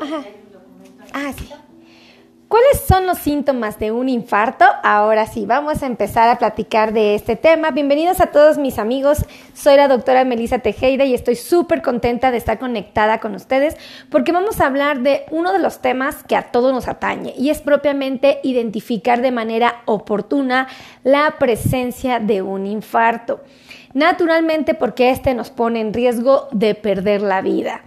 Ajá. 0.00 0.24
Ah, 1.12 1.32
sí. 1.36 1.48
¿Cuáles 2.48 2.82
son 2.86 3.06
los 3.06 3.16
síntomas 3.16 3.78
de 3.78 3.92
un 3.92 4.10
infarto? 4.10 4.66
Ahora 4.82 5.26
sí, 5.26 5.46
vamos 5.46 5.82
a 5.82 5.86
empezar 5.86 6.28
a 6.28 6.36
platicar 6.36 6.92
de 6.92 7.14
este 7.14 7.34
tema. 7.34 7.70
Bienvenidos 7.70 8.20
a 8.20 8.26
todos 8.26 8.58
mis 8.58 8.78
amigos. 8.78 9.24
Soy 9.54 9.76
la 9.76 9.88
doctora 9.88 10.24
Melissa 10.24 10.58
Tejeda 10.58 11.04
y 11.06 11.14
estoy 11.14 11.36
súper 11.36 11.80
contenta 11.80 12.30
de 12.30 12.36
estar 12.36 12.58
conectada 12.58 13.20
con 13.20 13.34
ustedes 13.34 13.76
porque 14.10 14.32
vamos 14.32 14.60
a 14.60 14.66
hablar 14.66 15.00
de 15.00 15.24
uno 15.30 15.52
de 15.54 15.60
los 15.60 15.80
temas 15.80 16.22
que 16.24 16.36
a 16.36 16.52
todos 16.52 16.74
nos 16.74 16.88
atañe 16.88 17.32
y 17.38 17.48
es 17.48 17.62
propiamente 17.62 18.40
identificar 18.42 19.22
de 19.22 19.30
manera 19.30 19.80
oportuna 19.86 20.68
la 21.04 21.36
presencia 21.38 22.20
de 22.20 22.42
un 22.42 22.66
infarto. 22.66 23.40
Naturalmente 23.94 24.74
porque 24.74 25.10
este 25.10 25.32
nos 25.32 25.50
pone 25.50 25.80
en 25.80 25.94
riesgo 25.94 26.48
de 26.52 26.74
perder 26.74 27.22
la 27.22 27.40
vida. 27.40 27.80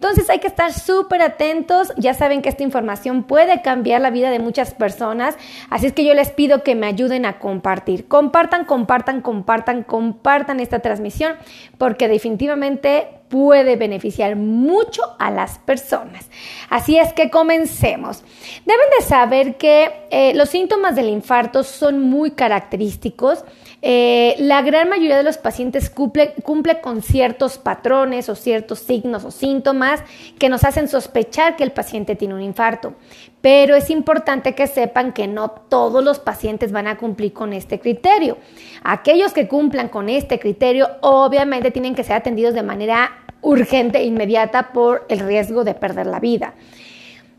Entonces 0.00 0.30
hay 0.30 0.38
que 0.38 0.46
estar 0.46 0.72
súper 0.72 1.20
atentos. 1.20 1.92
Ya 1.98 2.14
saben 2.14 2.40
que 2.40 2.48
esta 2.48 2.62
información 2.62 3.22
puede 3.24 3.60
cambiar 3.60 4.00
la 4.00 4.08
vida 4.08 4.30
de 4.30 4.38
muchas 4.38 4.72
personas. 4.72 5.36
Así 5.68 5.88
es 5.88 5.92
que 5.92 6.06
yo 6.06 6.14
les 6.14 6.30
pido 6.30 6.62
que 6.62 6.74
me 6.74 6.86
ayuden 6.86 7.26
a 7.26 7.38
compartir. 7.38 8.08
Compartan, 8.08 8.64
compartan, 8.64 9.20
compartan, 9.20 9.82
compartan 9.82 10.58
esta 10.58 10.78
transmisión 10.78 11.34
porque 11.76 12.08
definitivamente 12.08 13.19
puede 13.30 13.76
beneficiar 13.76 14.36
mucho 14.36 15.02
a 15.18 15.30
las 15.30 15.58
personas. 15.60 16.28
Así 16.68 16.98
es 16.98 17.12
que 17.14 17.30
comencemos. 17.30 18.22
Deben 18.66 18.86
de 18.98 19.04
saber 19.04 19.56
que 19.56 20.06
eh, 20.10 20.34
los 20.34 20.50
síntomas 20.50 20.96
del 20.96 21.08
infarto 21.08 21.62
son 21.62 22.00
muy 22.00 22.32
característicos. 22.32 23.44
Eh, 23.82 24.34
la 24.38 24.60
gran 24.60 24.90
mayoría 24.90 25.16
de 25.16 25.22
los 25.22 25.38
pacientes 25.38 25.88
cumple, 25.88 26.34
cumple 26.42 26.80
con 26.80 27.02
ciertos 27.02 27.56
patrones 27.56 28.28
o 28.28 28.34
ciertos 28.34 28.80
signos 28.80 29.24
o 29.24 29.30
síntomas 29.30 30.02
que 30.38 30.48
nos 30.48 30.64
hacen 30.64 30.88
sospechar 30.88 31.56
que 31.56 31.64
el 31.64 31.72
paciente 31.72 32.16
tiene 32.16 32.34
un 32.34 32.42
infarto. 32.42 32.94
Pero 33.40 33.74
es 33.74 33.88
importante 33.88 34.54
que 34.54 34.66
sepan 34.66 35.12
que 35.12 35.26
no 35.26 35.50
todos 35.50 36.04
los 36.04 36.18
pacientes 36.18 36.72
van 36.72 36.88
a 36.88 36.98
cumplir 36.98 37.32
con 37.32 37.54
este 37.54 37.80
criterio. 37.80 38.36
Aquellos 38.82 39.32
que 39.32 39.48
cumplan 39.48 39.88
con 39.88 40.08
este 40.10 40.38
criterio 40.38 40.88
obviamente 41.00 41.70
tienen 41.70 41.94
que 41.94 42.04
ser 42.04 42.16
atendidos 42.16 42.54
de 42.54 42.62
manera 42.62 43.19
urgente 43.42 43.98
e 43.98 44.04
inmediata 44.04 44.72
por 44.72 45.06
el 45.08 45.20
riesgo 45.20 45.64
de 45.64 45.74
perder 45.74 46.06
la 46.06 46.20
vida. 46.20 46.54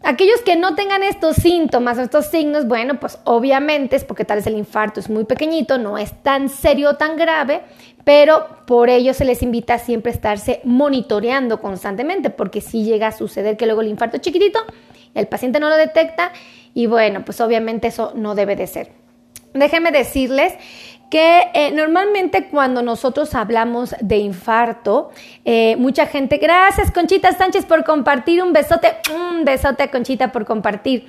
Aquellos 0.03 0.41
que 0.41 0.55
no 0.55 0.73
tengan 0.73 1.03
estos 1.03 1.35
síntomas 1.35 1.99
o 1.99 2.01
estos 2.01 2.25
signos, 2.25 2.67
bueno, 2.67 2.99
pues 2.99 3.19
obviamente 3.23 3.95
es 3.95 4.03
porque 4.03 4.25
tal 4.25 4.37
vez 4.37 4.47
el 4.47 4.57
infarto 4.57 4.99
es 4.99 5.11
muy 5.11 5.25
pequeñito, 5.25 5.77
no 5.77 5.99
es 5.99 6.11
tan 6.23 6.49
serio 6.49 6.89
o 6.89 6.95
tan 6.95 7.17
grave, 7.17 7.61
pero 8.03 8.47
por 8.65 8.89
ello 8.89 9.13
se 9.13 9.25
les 9.25 9.43
invita 9.43 9.75
a 9.75 9.79
siempre 9.79 10.11
estarse 10.11 10.59
monitoreando 10.63 11.61
constantemente, 11.61 12.31
porque 12.31 12.61
si 12.61 12.83
llega 12.83 13.07
a 13.07 13.11
suceder 13.11 13.57
que 13.57 13.67
luego 13.67 13.81
el 13.81 13.89
infarto 13.89 14.15
es 14.15 14.23
chiquitito, 14.23 14.59
el 15.13 15.27
paciente 15.27 15.59
no 15.59 15.69
lo 15.69 15.75
detecta 15.75 16.31
y 16.73 16.87
bueno, 16.87 17.23
pues 17.23 17.39
obviamente 17.39 17.87
eso 17.87 18.11
no 18.15 18.33
debe 18.33 18.55
de 18.55 18.65
ser. 18.65 18.91
Déjenme 19.53 19.91
decirles 19.91 20.53
que 21.11 21.49
eh, 21.53 21.71
normalmente 21.71 22.45
cuando 22.45 22.81
nosotros 22.81 23.35
hablamos 23.35 23.93
de 23.99 24.17
infarto, 24.17 25.11
eh, 25.43 25.75
mucha 25.75 26.07
gente, 26.07 26.37
gracias 26.37 26.89
Conchita 26.89 27.33
Sánchez 27.33 27.65
por 27.65 27.83
compartir, 27.83 28.41
un 28.41 28.53
besote, 28.53 28.95
un 29.13 29.43
besote 29.43 29.83
a 29.83 29.91
Conchita 29.91 30.31
por 30.31 30.45
compartir. 30.45 31.05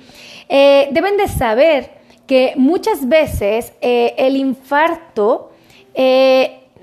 Eh, 0.49 0.89
deben 0.91 1.15
de 1.15 1.29
saber 1.29 1.91
que 2.27 2.53
muchas 2.57 3.07
veces 3.07 3.73
el 3.81 4.35
infarto 4.35 5.51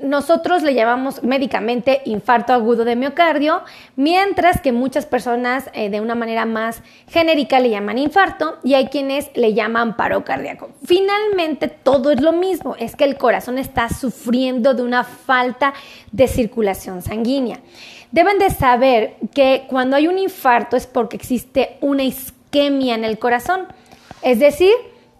nosotros 0.03 0.63
le 0.63 0.75
llamamos 0.75 1.23
médicamente 1.23 2.03
infarto 2.05 2.53
agudo 2.53 2.85
de 2.85 2.97
miocardio, 2.97 3.63
mientras 3.97 4.61
que 4.61 4.73
muchas 4.73 5.07
personas 5.07 5.71
eh, 5.73 5.91
de 5.91 6.01
una 6.01 6.15
manera 6.15 6.47
más 6.47 6.83
genérica 7.09 7.61
le 7.61 7.71
llaman 7.71 7.99
infarto 7.99 8.59
y 8.63 8.75
hay 8.75 8.87
quienes 8.87 9.31
le 9.35 9.55
llaman 9.55 9.97
paro 9.97 10.25
cardíaco. 10.25 10.71
Finalmente 10.85 11.69
todo 11.69 12.11
es 12.11 12.21
lo 12.21 12.33
mismo, 12.33 12.77
es 12.79 12.97
que 12.97 13.05
el 13.05 13.17
corazón 13.17 13.59
está 13.59 13.89
sufriendo 13.89 14.75
de 14.75 14.83
una 14.83 15.05
falta 15.05 15.75
de 16.13 16.29
circulación 16.29 17.03
sanguínea. 17.03 17.61
Deben 18.13 18.39
de 18.39 18.51
saber 18.51 19.17
que 19.35 19.67
cuando 19.69 19.97
hay 19.97 20.09
un 20.09 20.19
infarto 20.19 20.77
es 20.77 20.87
porque 20.87 21.17
existe 21.17 21.77
una 21.81 22.03
isquemia 22.03 22.95
en 22.95 23.05
el 23.05 23.19
corazón, 23.19 23.67
es 24.23 24.41
decir, 24.41 24.73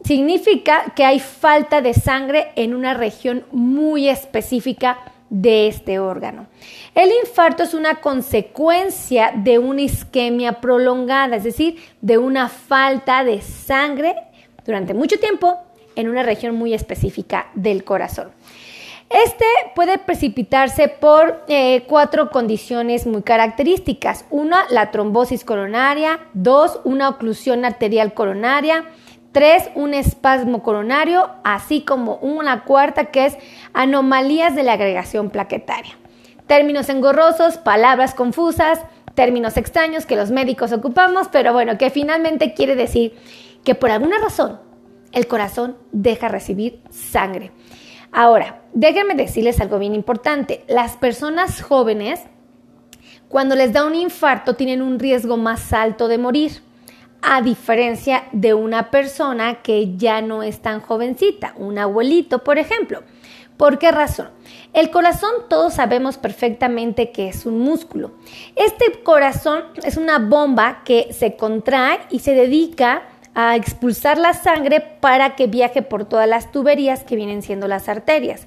significa 0.05 0.93
que 0.95 1.05
hay 1.05 1.21
falta 1.21 1.81
de 1.81 1.95
sangre 1.95 2.49
en 2.57 2.75
una 2.75 2.95
región 2.95 3.45
muy 3.53 4.09
específica 4.09 4.99
de 5.29 5.69
este 5.69 5.99
órgano. 5.99 6.47
El 6.95 7.11
infarto 7.25 7.63
es 7.63 7.73
una 7.73 7.97
consecuencia 7.97 9.33
de 9.35 9.59
una 9.59 9.83
isquemia 9.83 10.61
prolongada, 10.61 11.37
es 11.37 11.45
decir, 11.45 11.77
de 12.01 12.19
una 12.19 12.49
falta 12.49 13.25
de 13.25 13.41
sangre 13.41 14.15
durante 14.67 14.93
mucho 14.93 15.19
tiempo 15.19 15.57
en 15.95 16.09
una 16.09 16.23
región 16.23 16.57
muy 16.57 16.75
específica 16.75 17.49
del 17.55 17.85
corazón. 17.85 18.31
Este 19.09 19.45
puede 19.75 19.99
precipitarse 19.99 20.87
por 20.87 21.43
eh, 21.49 21.83
cuatro 21.89 22.31
condiciones 22.31 23.07
muy 23.07 23.23
características. 23.23 24.25
Una, 24.31 24.67
la 24.71 24.93
trombosis 24.93 25.45
coronaria. 25.45 26.21
Dos, 26.33 26.79
una 26.85 27.09
oclusión 27.09 27.65
arterial 27.65 28.15
coronaria. 28.15 28.85
Tres, 29.33 29.71
un 29.77 29.95
espasmo 29.95 30.63
coronario, 30.63 31.31
así 31.45 31.83
como 31.83 32.17
una 32.17 32.65
cuarta 32.65 33.07
que 33.07 33.27
es 33.27 33.39
anomalías 33.73 34.57
de 34.57 34.65
la 34.65 34.73
agregación 34.73 35.31
plaquetaria. 35.31 35.97
Términos 36.49 36.89
engorrosos, 36.89 37.57
palabras 37.57 38.15
confusas, 38.15 38.81
términos 39.15 39.57
extraños 39.57 40.05
que 40.05 40.17
los 40.17 40.33
médicos 40.33 40.73
ocupamos, 40.73 41.29
pero 41.29 41.53
bueno, 41.53 41.79
que 41.79 41.91
finalmente 41.91 42.55
quiere 42.55 42.75
decir 42.75 43.15
que 43.63 43.77
por 43.77 43.93
alguna 43.93 44.19
razón 44.19 44.59
el 45.13 45.29
corazón 45.29 45.77
deja 45.93 46.27
recibir 46.29 46.81
sangre. 46.91 47.53
Ahora, 48.11 48.63
déjenme 48.73 49.15
decirles 49.15 49.61
algo 49.61 49.79
bien 49.79 49.95
importante. 49.95 50.65
Las 50.67 50.97
personas 50.97 51.63
jóvenes, 51.63 52.23
cuando 53.29 53.55
les 53.55 53.73
da 53.73 53.85
un 53.85 53.95
infarto, 53.95 54.55
tienen 54.55 54.83
un 54.83 54.99
riesgo 54.99 55.37
más 55.37 55.73
alto 55.73 56.09
de 56.09 56.19
morir 56.19 56.63
a 57.23 57.43
diferencia 57.43 58.25
de 58.33 58.55
una 58.55 58.91
persona 58.91 59.63
que 59.63 59.97
ya 59.97 60.23
no 60.23 60.43
es 60.43 60.61
tan 60.61 60.81
jovencita, 60.81 61.55
un 61.57 61.79
abuelito, 61.79 62.45
por 62.45 62.59
ejemplo. 62.59 63.03
¿Por 63.57 63.79
qué 63.79 63.93
razón? 63.93 64.31
El 64.73 64.91
corazón 64.91 65.31
todos 65.51 65.75
sabemos 65.75 66.17
perfectamente 66.17 67.11
que 67.11 67.29
es 67.29 67.45
un 67.45 67.59
músculo. 67.59 68.13
Este 68.57 69.03
corazón 69.03 69.65
es 69.85 69.99
una 69.99 70.19
bomba 70.19 70.83
que 70.85 71.13
se 71.13 71.37
contrae 71.37 72.01
y 72.09 72.21
se 72.21 72.33
dedica 72.33 73.03
a 73.35 73.57
expulsar 73.57 74.17
la 74.17 74.33
sangre 74.33 74.81
para 74.81 75.37
que 75.37 75.47
viaje 75.47 75.83
por 75.83 76.07
todas 76.07 76.27
las 76.27 76.51
tuberías 76.53 77.05
que 77.05 77.17
vienen 77.17 77.43
siendo 77.43 77.69
las 77.69 77.89
arterias. 77.89 78.47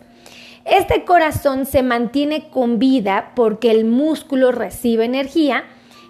Este 0.66 1.04
corazón 1.04 1.66
se 1.66 1.84
mantiene 1.84 2.50
con 2.50 2.80
vida 2.80 3.34
porque 3.36 3.70
el 3.70 3.86
músculo 3.86 4.52
recibe 4.52 5.06
energía 5.06 5.66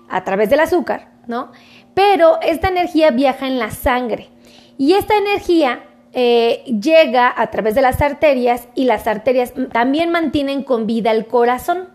a 0.09 0.23
través 0.23 0.49
del 0.49 0.59
azúcar, 0.59 1.09
¿no? 1.27 1.51
Pero 1.93 2.39
esta 2.41 2.69
energía 2.69 3.11
viaja 3.11 3.47
en 3.47 3.59
la 3.59 3.71
sangre 3.71 4.29
y 4.77 4.93
esta 4.93 5.15
energía 5.15 5.83
eh, 6.13 6.63
llega 6.65 7.33
a 7.35 7.47
través 7.47 7.75
de 7.75 7.81
las 7.81 8.01
arterias 8.01 8.67
y 8.75 8.85
las 8.85 9.07
arterias 9.07 9.53
también 9.71 10.11
mantienen 10.11 10.63
con 10.63 10.85
vida 10.85 11.11
el 11.11 11.25
corazón. 11.25 11.89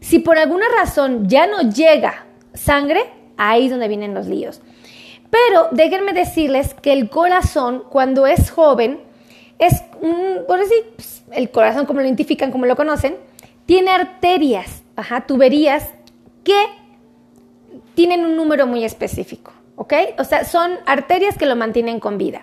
Si 0.00 0.18
por 0.18 0.38
alguna 0.38 0.66
razón 0.76 1.28
ya 1.28 1.46
no 1.46 1.70
llega 1.70 2.26
sangre, 2.54 3.00
ahí 3.36 3.66
es 3.66 3.70
donde 3.70 3.88
vienen 3.88 4.14
los 4.14 4.26
líos. 4.26 4.60
Pero 5.30 5.68
déjenme 5.72 6.12
decirles 6.12 6.74
que 6.74 6.92
el 6.92 7.10
corazón, 7.10 7.84
cuando 7.90 8.26
es 8.26 8.50
joven, 8.50 9.00
es, 9.58 9.84
un, 10.00 10.44
por 10.46 10.60
decir, 10.60 10.92
pues, 10.96 11.24
el 11.32 11.50
corazón 11.50 11.86
como 11.86 12.00
lo 12.00 12.06
identifican, 12.06 12.50
como 12.50 12.66
lo 12.66 12.76
conocen, 12.76 13.16
tiene 13.66 13.90
arterias, 13.90 14.82
ajá, 14.96 15.26
tuberías 15.26 15.90
que 16.44 16.56
tienen 17.98 18.24
un 18.24 18.36
número 18.36 18.68
muy 18.68 18.84
específico, 18.84 19.50
¿ok? 19.74 19.92
O 20.18 20.22
sea, 20.22 20.44
son 20.44 20.70
arterias 20.86 21.36
que 21.36 21.46
lo 21.46 21.56
mantienen 21.56 21.98
con 21.98 22.16
vida. 22.16 22.42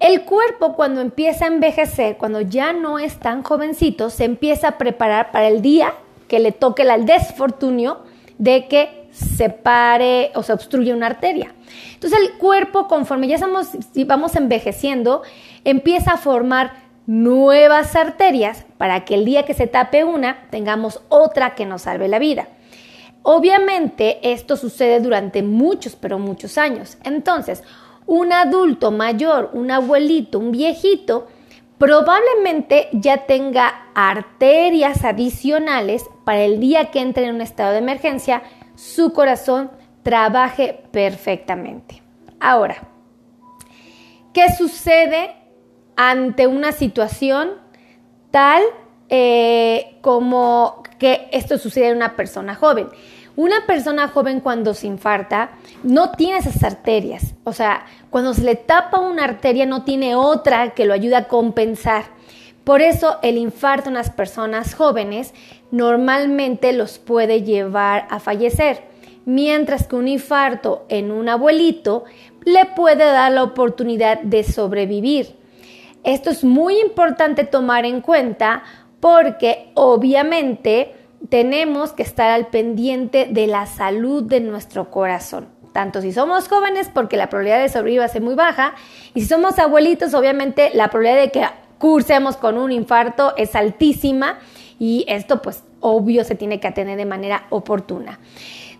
El 0.00 0.22
cuerpo 0.22 0.74
cuando 0.74 1.00
empieza 1.00 1.44
a 1.44 1.48
envejecer, 1.48 2.16
cuando 2.16 2.40
ya 2.40 2.72
no 2.72 2.98
es 2.98 3.20
tan 3.20 3.44
jovencito, 3.44 4.10
se 4.10 4.24
empieza 4.24 4.66
a 4.66 4.78
preparar 4.78 5.30
para 5.30 5.46
el 5.46 5.62
día 5.62 5.94
que 6.26 6.40
le 6.40 6.50
toque 6.50 6.82
el 6.82 7.06
desfortunio 7.06 8.00
de 8.38 8.66
que 8.66 9.06
se 9.12 9.50
pare 9.50 10.32
o 10.34 10.42
se 10.42 10.52
obstruye 10.52 10.92
una 10.92 11.06
arteria. 11.06 11.54
Entonces 11.94 12.18
el 12.18 12.36
cuerpo, 12.38 12.88
conforme 12.88 13.28
ya 13.28 13.36
estamos, 13.36 13.68
vamos 14.06 14.34
envejeciendo, 14.34 15.22
empieza 15.62 16.14
a 16.14 16.16
formar 16.16 16.72
nuevas 17.06 17.94
arterias 17.94 18.64
para 18.78 19.04
que 19.04 19.14
el 19.14 19.24
día 19.24 19.44
que 19.44 19.54
se 19.54 19.68
tape 19.68 20.02
una, 20.02 20.48
tengamos 20.50 21.02
otra 21.08 21.54
que 21.54 21.66
nos 21.66 21.82
salve 21.82 22.08
la 22.08 22.18
vida. 22.18 22.48
Obviamente 23.22 24.18
esto 24.32 24.56
sucede 24.56 25.00
durante 25.00 25.42
muchos, 25.42 25.96
pero 25.96 26.18
muchos 26.18 26.58
años. 26.58 26.98
Entonces, 27.04 27.62
un 28.06 28.32
adulto 28.32 28.90
mayor, 28.90 29.50
un 29.52 29.70
abuelito, 29.70 30.38
un 30.38 30.50
viejito, 30.50 31.28
probablemente 31.78 32.88
ya 32.92 33.26
tenga 33.26 33.86
arterias 33.94 35.04
adicionales 35.04 36.04
para 36.24 36.42
el 36.42 36.60
día 36.60 36.90
que 36.90 37.00
entre 37.00 37.26
en 37.26 37.36
un 37.36 37.40
estado 37.40 37.72
de 37.72 37.78
emergencia, 37.78 38.42
su 38.74 39.12
corazón 39.12 39.70
trabaje 40.02 40.82
perfectamente. 40.90 42.02
Ahora, 42.40 42.88
¿qué 44.32 44.50
sucede 44.52 45.36
ante 45.96 46.46
una 46.46 46.72
situación 46.72 47.50
tal 48.32 48.62
eh, 49.08 49.98
como 50.00 50.81
que 51.02 51.28
esto 51.32 51.58
sucede 51.58 51.88
en 51.88 51.96
una 51.96 52.14
persona 52.14 52.54
joven? 52.54 52.86
Una 53.34 53.66
persona 53.66 54.06
joven 54.06 54.38
cuando 54.38 54.72
se 54.72 54.86
infarta 54.86 55.50
no 55.82 56.12
tiene 56.12 56.38
esas 56.38 56.62
arterias, 56.62 57.34
o 57.42 57.52
sea, 57.52 57.86
cuando 58.08 58.34
se 58.34 58.44
le 58.44 58.54
tapa 58.54 59.00
una 59.00 59.24
arteria 59.24 59.66
no 59.66 59.82
tiene 59.82 60.14
otra 60.14 60.74
que 60.74 60.84
lo 60.84 60.94
ayude 60.94 61.16
a 61.16 61.26
compensar. 61.26 62.04
Por 62.62 62.82
eso 62.82 63.18
el 63.22 63.36
infarto 63.36 63.88
en 63.88 63.94
las 63.94 64.10
personas 64.10 64.76
jóvenes 64.76 65.34
normalmente 65.72 66.72
los 66.72 67.00
puede 67.00 67.42
llevar 67.42 68.06
a 68.08 68.20
fallecer, 68.20 68.84
mientras 69.24 69.88
que 69.88 69.96
un 69.96 70.06
infarto 70.06 70.86
en 70.88 71.10
un 71.10 71.28
abuelito 71.28 72.04
le 72.44 72.64
puede 72.76 73.04
dar 73.04 73.32
la 73.32 73.42
oportunidad 73.42 74.20
de 74.20 74.44
sobrevivir. 74.44 75.34
Esto 76.04 76.30
es 76.30 76.44
muy 76.44 76.80
importante 76.80 77.44
tomar 77.44 77.86
en 77.86 78.00
cuenta 78.00 78.62
porque 79.02 79.72
obviamente 79.74 80.94
tenemos 81.28 81.90
que 81.90 82.04
estar 82.04 82.30
al 82.30 82.46
pendiente 82.46 83.26
de 83.28 83.48
la 83.48 83.66
salud 83.66 84.22
de 84.22 84.38
nuestro 84.38 84.92
corazón. 84.92 85.48
Tanto 85.72 86.00
si 86.00 86.12
somos 86.12 86.46
jóvenes, 86.46 86.88
porque 86.88 87.16
la 87.16 87.28
probabilidad 87.28 87.60
de 87.60 87.68
sobrevivir 87.68 88.02
va 88.02 88.04
a 88.04 88.08
ser 88.08 88.22
muy 88.22 88.36
baja, 88.36 88.76
y 89.12 89.22
si 89.22 89.26
somos 89.26 89.58
abuelitos, 89.58 90.14
obviamente 90.14 90.70
la 90.74 90.88
probabilidad 90.88 91.20
de 91.20 91.30
que 91.32 91.44
cursemos 91.78 92.36
con 92.36 92.56
un 92.56 92.70
infarto 92.70 93.34
es 93.36 93.56
altísima 93.56 94.38
y 94.78 95.04
esto 95.08 95.42
pues 95.42 95.64
obvio 95.80 96.22
se 96.22 96.36
tiene 96.36 96.60
que 96.60 96.68
atender 96.68 96.96
de 96.96 97.04
manera 97.04 97.46
oportuna. 97.50 98.20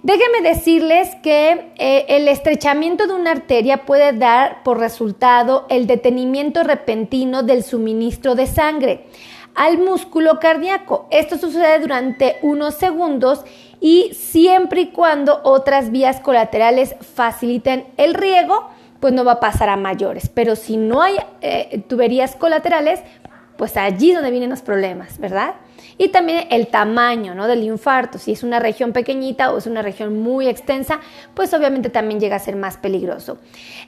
Déjenme 0.05 0.49
decirles 0.49 1.09
que 1.25 1.73
eh, 1.79 2.05
el 2.07 2.29
estrechamiento 2.29 3.09
de 3.09 3.15
una 3.15 3.33
arteria 3.33 3.79
puede 3.87 4.13
dar 4.13 4.63
por 4.63 4.79
resultado 4.79 5.67
el 5.69 5.89
detenimiento 5.89 6.63
repentino 6.63 7.43
del 7.43 7.65
suministro 7.65 8.37
de 8.37 8.47
sangre 8.47 9.07
al 9.55 9.79
músculo 9.79 10.39
cardíaco. 10.41 11.07
Esto 11.11 11.39
sucede 11.39 11.79
durante 11.81 12.37
unos 12.43 12.75
segundos 12.75 13.45
y 13.81 14.15
siempre 14.15 14.83
y 14.83 14.87
cuando 14.89 15.41
otras 15.45 15.91
vías 15.91 16.21
colaterales 16.21 16.95
faciliten 17.15 17.87
el 17.97 18.15
riego, 18.15 18.71
pues 19.01 19.13
no 19.13 19.25
va 19.25 19.33
a 19.33 19.41
pasar 19.41 19.69
a 19.69 19.77
mayores. 19.77 20.29
Pero 20.29 20.57
si 20.57 20.77
no 20.77 21.03
hay 21.03 21.17
eh, 21.41 21.83
tuberías 21.89 22.37
colaterales, 22.37 23.01
pues 23.57 23.77
allí 23.77 24.11
es 24.11 24.17
donde 24.17 24.31
vienen 24.31 24.51
los 24.51 24.63
problemas, 24.63 25.19
¿verdad? 25.19 25.55
Y 25.99 26.09
también 26.09 26.47
el 26.51 26.69
tamaño 26.69 27.35
¿no? 27.35 27.47
del 27.47 27.63
infarto, 27.63 28.19
si 28.19 28.33
es 28.33 28.43
una 28.43 28.59
región 28.59 28.93
pequeñita 28.93 29.53
o 29.53 29.59
es 29.59 29.67
una 29.67 29.83
región 29.83 30.21
muy 30.21 30.49
extensa, 30.49 31.01
pues 31.35 31.53
obviamente 31.53 31.91
también 31.91 32.19
llega 32.19 32.37
a 32.37 32.41
ser 32.41 32.57
más 32.57 32.77
peligroso. 32.77 33.39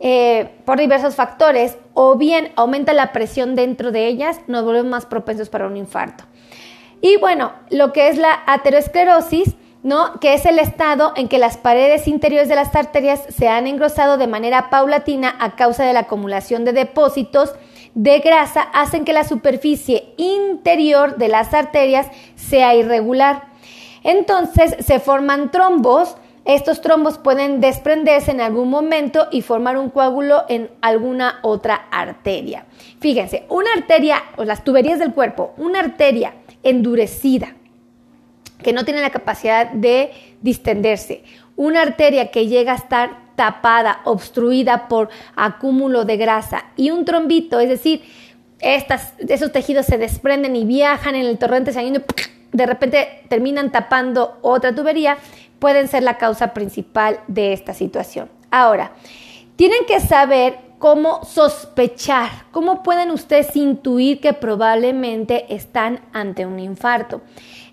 eh, 0.00 0.50
por 0.64 0.78
diversos 0.78 1.14
factores 1.14 1.78
o 1.94 2.16
bien 2.16 2.50
aumenta 2.56 2.92
la 2.92 3.12
presión 3.12 3.54
dentro 3.54 3.92
de 3.92 4.08
ellas, 4.08 4.40
nos 4.48 4.64
volvemos 4.64 4.90
más 4.90 5.06
propensos 5.06 5.48
para 5.48 5.68
un 5.68 5.76
infarto. 5.76 6.24
Y 7.00 7.16
bueno, 7.18 7.52
lo 7.70 7.92
que 7.92 8.08
es 8.08 8.18
la 8.18 8.42
aterosclerosis 8.46 9.54
¿no? 9.82 10.18
Que 10.20 10.34
es 10.34 10.44
el 10.46 10.58
estado 10.58 11.12
en 11.16 11.28
que 11.28 11.38
las 11.38 11.56
paredes 11.56 12.08
interiores 12.08 12.48
de 12.48 12.56
las 12.56 12.74
arterias 12.74 13.22
se 13.28 13.48
han 13.48 13.66
engrosado 13.66 14.16
de 14.16 14.26
manera 14.26 14.70
paulatina 14.70 15.34
a 15.38 15.56
causa 15.56 15.84
de 15.84 15.92
la 15.92 16.00
acumulación 16.00 16.64
de 16.64 16.72
depósitos 16.72 17.54
de 17.94 18.20
grasa, 18.20 18.62
hacen 18.62 19.04
que 19.04 19.12
la 19.12 19.24
superficie 19.24 20.12
interior 20.16 21.16
de 21.16 21.28
las 21.28 21.54
arterias 21.54 22.06
sea 22.36 22.74
irregular. 22.74 23.48
Entonces 24.04 24.76
se 24.84 25.00
forman 25.00 25.50
trombos, 25.50 26.16
estos 26.44 26.80
trombos 26.80 27.18
pueden 27.18 27.60
desprenderse 27.60 28.30
en 28.30 28.40
algún 28.40 28.70
momento 28.70 29.28
y 29.30 29.42
formar 29.42 29.76
un 29.76 29.90
coágulo 29.90 30.44
en 30.48 30.70
alguna 30.80 31.40
otra 31.42 31.88
arteria. 31.90 32.66
Fíjense, 33.00 33.44
una 33.48 33.72
arteria, 33.76 34.22
o 34.36 34.44
las 34.44 34.64
tuberías 34.64 34.98
del 34.98 35.12
cuerpo, 35.12 35.52
una 35.58 35.80
arteria 35.80 36.34
endurecida, 36.62 37.54
que 38.62 38.72
no 38.72 38.84
tiene 38.84 39.00
la 39.00 39.10
capacidad 39.10 39.70
de 39.70 40.10
distenderse. 40.40 41.22
Una 41.56 41.82
arteria 41.82 42.30
que 42.30 42.46
llega 42.46 42.72
a 42.72 42.76
estar 42.76 43.28
tapada, 43.36 44.00
obstruida 44.04 44.88
por 44.88 45.10
acúmulo 45.36 46.04
de 46.04 46.16
grasa 46.16 46.64
y 46.76 46.90
un 46.90 47.04
trombito, 47.04 47.60
es 47.60 47.68
decir, 47.68 48.02
estas, 48.60 49.14
esos 49.20 49.52
tejidos 49.52 49.86
se 49.86 49.98
desprenden 49.98 50.56
y 50.56 50.64
viajan 50.64 51.14
en 51.14 51.24
el 51.26 51.38
torrente 51.38 51.72
sanguíneo, 51.72 52.02
de 52.52 52.66
repente 52.66 53.24
terminan 53.28 53.70
tapando 53.70 54.38
otra 54.42 54.74
tubería, 54.74 55.18
pueden 55.58 55.88
ser 55.88 56.02
la 56.02 56.18
causa 56.18 56.52
principal 56.54 57.20
de 57.28 57.52
esta 57.52 57.74
situación. 57.74 58.28
Ahora, 58.50 58.92
tienen 59.56 59.84
que 59.86 60.00
saber 60.00 60.58
cómo 60.78 61.24
sospechar, 61.24 62.30
cómo 62.50 62.82
pueden 62.82 63.10
ustedes 63.10 63.54
intuir 63.56 64.20
que 64.20 64.32
probablemente 64.32 65.52
están 65.54 66.00
ante 66.12 66.46
un 66.46 66.58
infarto. 66.60 67.22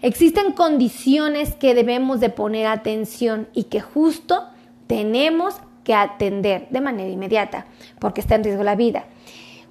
Existen 0.06 0.52
condiciones 0.52 1.56
que 1.56 1.74
debemos 1.74 2.20
de 2.20 2.30
poner 2.30 2.68
atención 2.68 3.48
y 3.54 3.64
que 3.64 3.82
justo 3.82 4.48
tenemos 4.86 5.56
que 5.84 5.96
atender 5.96 6.68
de 6.70 6.80
manera 6.80 7.10
inmediata 7.10 7.66
porque 7.98 8.22
está 8.22 8.36
en 8.36 8.44
riesgo 8.44 8.62
la 8.62 8.76
vida. 8.76 9.06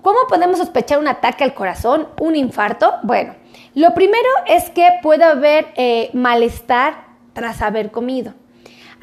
¿Cómo 0.03 0.19
podemos 0.29 0.59
sospechar 0.59 0.99
un 0.99 1.07
ataque 1.07 1.45
al 1.45 1.55
corazón, 1.55 2.09
un 2.21 2.35
infarto? 2.35 2.95
Bueno, 3.05 3.37
lo 3.77 3.95
primero 3.95 4.29
es 4.49 4.71
que 4.71 4.89
puede 5.05 5.23
haber 5.23 5.69
eh, 5.77 6.11
malestar 6.15 7.05
tras 7.33 7.63
haber 7.63 7.93
comido. 7.93 8.35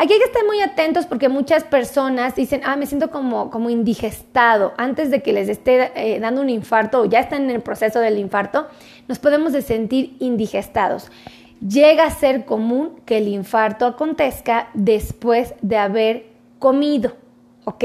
Aquí 0.02 0.14
hay 0.14 0.20
que 0.20 0.26
estar 0.26 0.44
muy 0.48 0.60
atentos 0.62 1.06
porque 1.06 1.30
muchas 1.30 1.64
personas 1.64 2.36
dicen, 2.36 2.62
ah, 2.66 2.76
me 2.76 2.88
siento 2.88 3.12
como, 3.12 3.52
como 3.52 3.70
indigestado. 3.70 4.74
Antes 4.78 5.12
de 5.12 5.22
que 5.22 5.32
les 5.32 5.48
esté 5.48 5.92
eh, 5.94 6.20
dando 6.20 6.42
un 6.42 6.50
infarto 6.50 7.02
o 7.02 7.06
ya 7.06 7.20
están 7.20 7.44
en 7.44 7.52
el 7.52 7.62
proceso 7.62 8.00
del 8.00 8.18
infarto, 8.18 8.68
nos 9.12 9.20
podemos 9.20 9.52
sentir 9.52 10.16
indigestados. 10.20 11.12
Llega 11.60 12.06
a 12.06 12.12
ser 12.12 12.46
común 12.46 13.02
que 13.06 13.18
el 13.18 13.28
infarto 13.28 13.86
acontezca 13.86 14.70
después 14.74 15.54
de 15.62 15.76
haber 15.76 16.28
comido, 16.60 17.18
¿ok? 17.66 17.84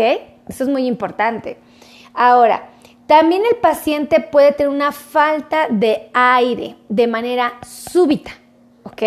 Eso 0.49 0.63
es 0.63 0.69
muy 0.69 0.87
importante. 0.87 1.59
Ahora, 2.15 2.69
también 3.09 3.43
el 3.51 3.57
paciente 3.57 4.21
puede 4.21 4.53
tener 4.53 4.71
una 4.71 4.93
falta 4.93 5.67
de 5.69 6.11
aire 6.15 6.77
de 6.89 7.09
manera 7.09 7.55
súbita, 7.67 8.31
¿ok? 8.85 9.03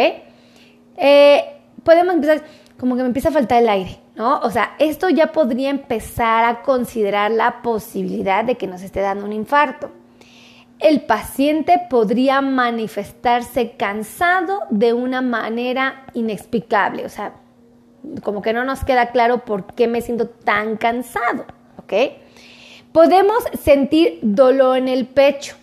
Eh, 0.97 1.43
podemos 1.85 2.15
empezar 2.15 2.43
como 2.77 2.97
que 2.97 3.01
me 3.01 3.07
empieza 3.07 3.29
a 3.29 3.31
faltar 3.31 3.63
el 3.63 3.69
aire, 3.69 3.97
¿no? 4.15 4.39
O 4.39 4.49
sea, 4.49 4.75
esto 4.77 5.07
ya 5.07 5.31
podría 5.31 5.69
empezar 5.69 6.43
a 6.43 6.63
considerar 6.63 7.31
la 7.31 7.61
posibilidad 7.61 8.43
de 8.43 8.55
que 8.55 8.67
nos 8.67 8.81
esté 8.81 8.99
dando 8.99 9.23
un 9.23 9.31
infarto. 9.31 9.89
El 10.79 11.01
paciente 11.01 11.81
podría 11.89 12.41
manifestarse 12.41 13.71
cansado 13.71 14.61
de 14.69 14.93
una 14.93 15.21
manera 15.21 16.05
inexplicable, 16.13 17.05
o 17.05 17.09
sea, 17.09 17.33
como 18.23 18.41
que 18.41 18.53
no 18.53 18.63
nos 18.63 18.85
queda 18.85 19.11
claro 19.11 19.43
por 19.43 19.73
qué 19.73 19.87
me 19.87 20.01
siento 20.01 20.29
tan 20.29 20.77
cansado, 20.77 21.45
¿ok? 21.77 21.93
Podemos 22.93 23.43
sentir 23.61 24.19
dolor 24.21 24.77
en 24.77 24.87
el 24.87 25.05
pecho. 25.05 25.55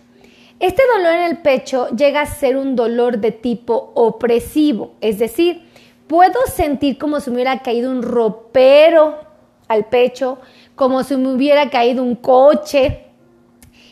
Este 0.59 0.83
dolor 0.95 1.13
en 1.13 1.23
el 1.23 1.37
pecho 1.39 1.89
llega 1.89 2.21
a 2.21 2.25
ser 2.25 2.55
un 2.55 2.75
dolor 2.75 3.17
de 3.17 3.31
tipo 3.31 3.91
opresivo, 3.95 4.93
es 5.01 5.17
decir, 5.17 5.63
puedo 6.05 6.39
sentir 6.45 6.99
como 6.99 7.19
si 7.19 7.31
me 7.31 7.37
hubiera 7.37 7.59
caído 7.59 7.89
un 7.91 8.03
ropero 8.03 9.15
al 9.67 9.85
pecho, 9.85 10.37
como 10.75 11.03
si 11.03 11.15
me 11.17 11.33
hubiera 11.33 11.71
caído 11.71 12.03
un 12.03 12.15
coche 12.15 13.06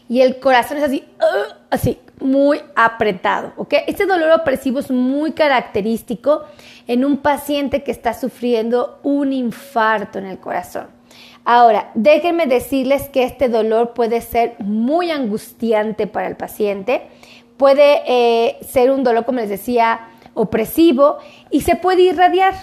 y 0.08 0.22
el 0.22 0.40
corazón 0.40 0.78
es 0.78 0.84
así, 0.84 1.04
uh, 1.20 1.54
así, 1.70 2.00
muy 2.20 2.62
apretado. 2.76 3.54
Este 3.88 4.06
dolor 4.06 4.32
opresivo 4.32 4.80
es 4.80 4.92
muy 4.92 5.32
característico 5.32 6.44
en 6.88 7.04
un 7.06 7.18
paciente 7.18 7.84
que 7.84 7.92
está 7.92 8.14
sufriendo 8.14 9.00
un 9.04 9.34
infarto 9.34 10.20
en 10.20 10.26
el 10.26 10.40
corazón. 10.40 10.88
Ahora, 11.44 11.92
déjenme 11.94 12.48
decirles 12.48 13.10
que 13.10 13.24
este 13.24 13.50
dolor 13.50 13.94
puede 13.94 14.22
ser 14.22 14.56
muy 14.60 15.12
angustiante 15.12 16.08
para 16.08 16.28
el 16.28 16.36
paciente, 16.36 17.04
puede 17.58 18.02
eh, 18.08 18.58
ser 18.68 18.90
un 18.92 19.04
dolor, 19.04 19.26
como 19.26 19.40
les 19.40 19.50
decía, 19.50 20.08
opresivo 20.34 21.18
y 21.52 21.62
se 21.62 21.76
puede 21.76 22.04
irradiar. 22.04 22.54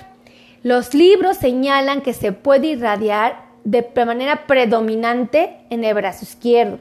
Los 0.63 0.95
libros 0.95 1.37
señalan 1.37 2.03
que 2.03 2.13
se 2.13 2.33
puede 2.33 2.69
irradiar 2.69 3.53
de 3.65 3.89
manera 4.05 4.47
predominante 4.47 5.57
en 5.71 5.85
el 5.85 5.95
brazo 5.95 6.25
izquierdo. 6.25 6.79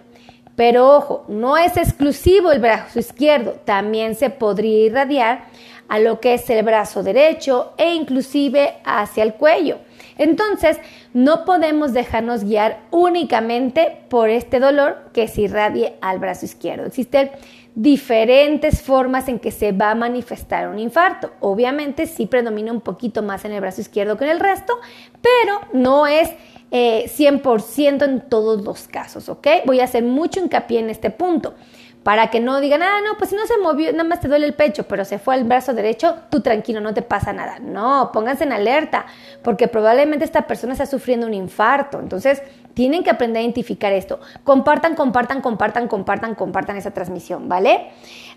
Pero 0.62 0.96
ojo, 0.96 1.26
no 1.28 1.58
es 1.58 1.76
exclusivo 1.76 2.52
el 2.52 2.60
brazo 2.60 3.00
izquierdo, 3.00 3.54
también 3.66 4.14
se 4.14 4.30
podría 4.30 4.86
irradiar 4.86 5.46
a 5.88 5.98
lo 5.98 6.20
que 6.20 6.36
es 6.36 6.48
el 6.52 6.64
brazo 6.64 7.02
derecho 7.02 7.74
e 7.78 7.96
inclusive 7.96 8.76
hacia 8.86 9.24
el 9.24 9.34
cuello. 9.34 9.80
Entonces, 10.20 10.78
no 11.16 11.46
podemos 11.46 11.94
dejarnos 11.94 12.44
guiar 12.44 12.82
únicamente 12.92 14.04
por 14.08 14.30
este 14.30 14.60
dolor 14.60 15.10
que 15.14 15.28
se 15.28 15.42
irradie 15.42 15.96
al 16.00 16.20
brazo 16.20 16.46
izquierdo. 16.46 16.86
Existen 16.86 17.32
diferentes 17.74 18.84
formas 18.84 19.30
en 19.30 19.40
que 19.40 19.50
se 19.50 19.72
va 19.72 19.90
a 19.90 19.96
manifestar 19.96 20.68
un 20.68 20.78
infarto. 20.78 21.32
Obviamente 21.40 22.06
sí 22.06 22.28
predomina 22.28 22.72
un 22.72 22.82
poquito 22.82 23.24
más 23.24 23.46
en 23.46 23.54
el 23.54 23.62
brazo 23.62 23.82
izquierdo 23.82 24.16
que 24.16 24.26
en 24.26 24.30
el 24.30 24.40
resto, 24.40 24.78
pero 25.24 25.62
no 25.74 26.06
es 26.06 26.30
100% 26.72 28.02
eh, 28.02 28.06
en 28.06 28.22
todos 28.22 28.62
los 28.64 28.88
casos, 28.88 29.30
¿ok? 29.30 29.48
Voy 29.66 29.82
a 29.82 29.84
hacer 29.84 30.04
mucho 30.04 30.40
hincapié 30.40 30.80
en 30.80 30.90
este 30.90 31.10
punto 31.10 31.56
para 32.04 32.32
que 32.32 32.40
no 32.40 32.60
digan, 32.60 32.82
ah, 32.82 33.00
no, 33.06 33.18
pues 33.18 33.30
si 33.30 33.36
no 33.36 33.46
se 33.46 33.58
movió, 33.60 33.92
nada 33.92 34.04
más 34.04 34.20
te 34.22 34.28
duele 34.28 34.48
el 34.48 34.54
pecho, 34.54 34.84
pero 34.88 35.06
se 35.06 35.20
fue 35.20 35.36
al 35.36 35.44
brazo 35.44 35.74
derecho, 35.74 36.16
tú 36.32 36.42
tranquilo, 36.42 36.82
no 36.82 36.94
te 36.94 37.04
pasa 37.04 37.32
nada. 37.32 37.60
No, 37.60 38.10
pónganse 38.12 38.44
en 38.44 38.54
alerta, 38.54 39.06
porque 39.44 39.68
probablemente 39.68 40.26
esta 40.26 40.48
persona 40.48 40.74
está 40.74 40.88
sufriendo 40.88 41.28
un 41.28 41.36
infarto. 41.36 42.00
Entonces, 42.00 42.42
tienen 42.74 43.04
que 43.04 43.12
aprender 43.12 43.42
a 43.42 43.44
identificar 43.44 43.94
esto. 43.94 44.20
Compartan, 44.44 44.96
compartan, 44.96 45.42
compartan, 45.42 45.88
compartan, 45.88 46.34
compartan 46.34 46.78
esa 46.78 46.92
transmisión, 46.92 47.48
¿vale? 47.48 47.90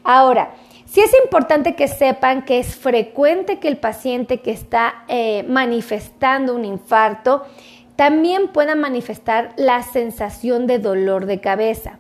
Ahora, 0.03 0.51
sí 0.85 1.01
es 1.01 1.13
importante 1.25 1.75
que 1.75 1.89
sepan 1.89 2.45
que 2.45 2.59
es 2.59 2.77
frecuente 2.77 3.61
que 3.61 3.69
el 3.69 3.79
paciente 3.79 4.41
que 4.41 4.51
está 4.51 5.05
eh, 5.09 5.43
manifestando 5.49 6.55
un 6.55 6.67
infarto 6.67 7.47
también 7.97 8.49
pueda 8.49 8.75
manifestar 8.75 9.53
la 9.57 9.83
sensación 9.83 10.67
de 10.67 10.79
dolor 10.79 11.27
de 11.27 11.41
cabeza. 11.41 11.99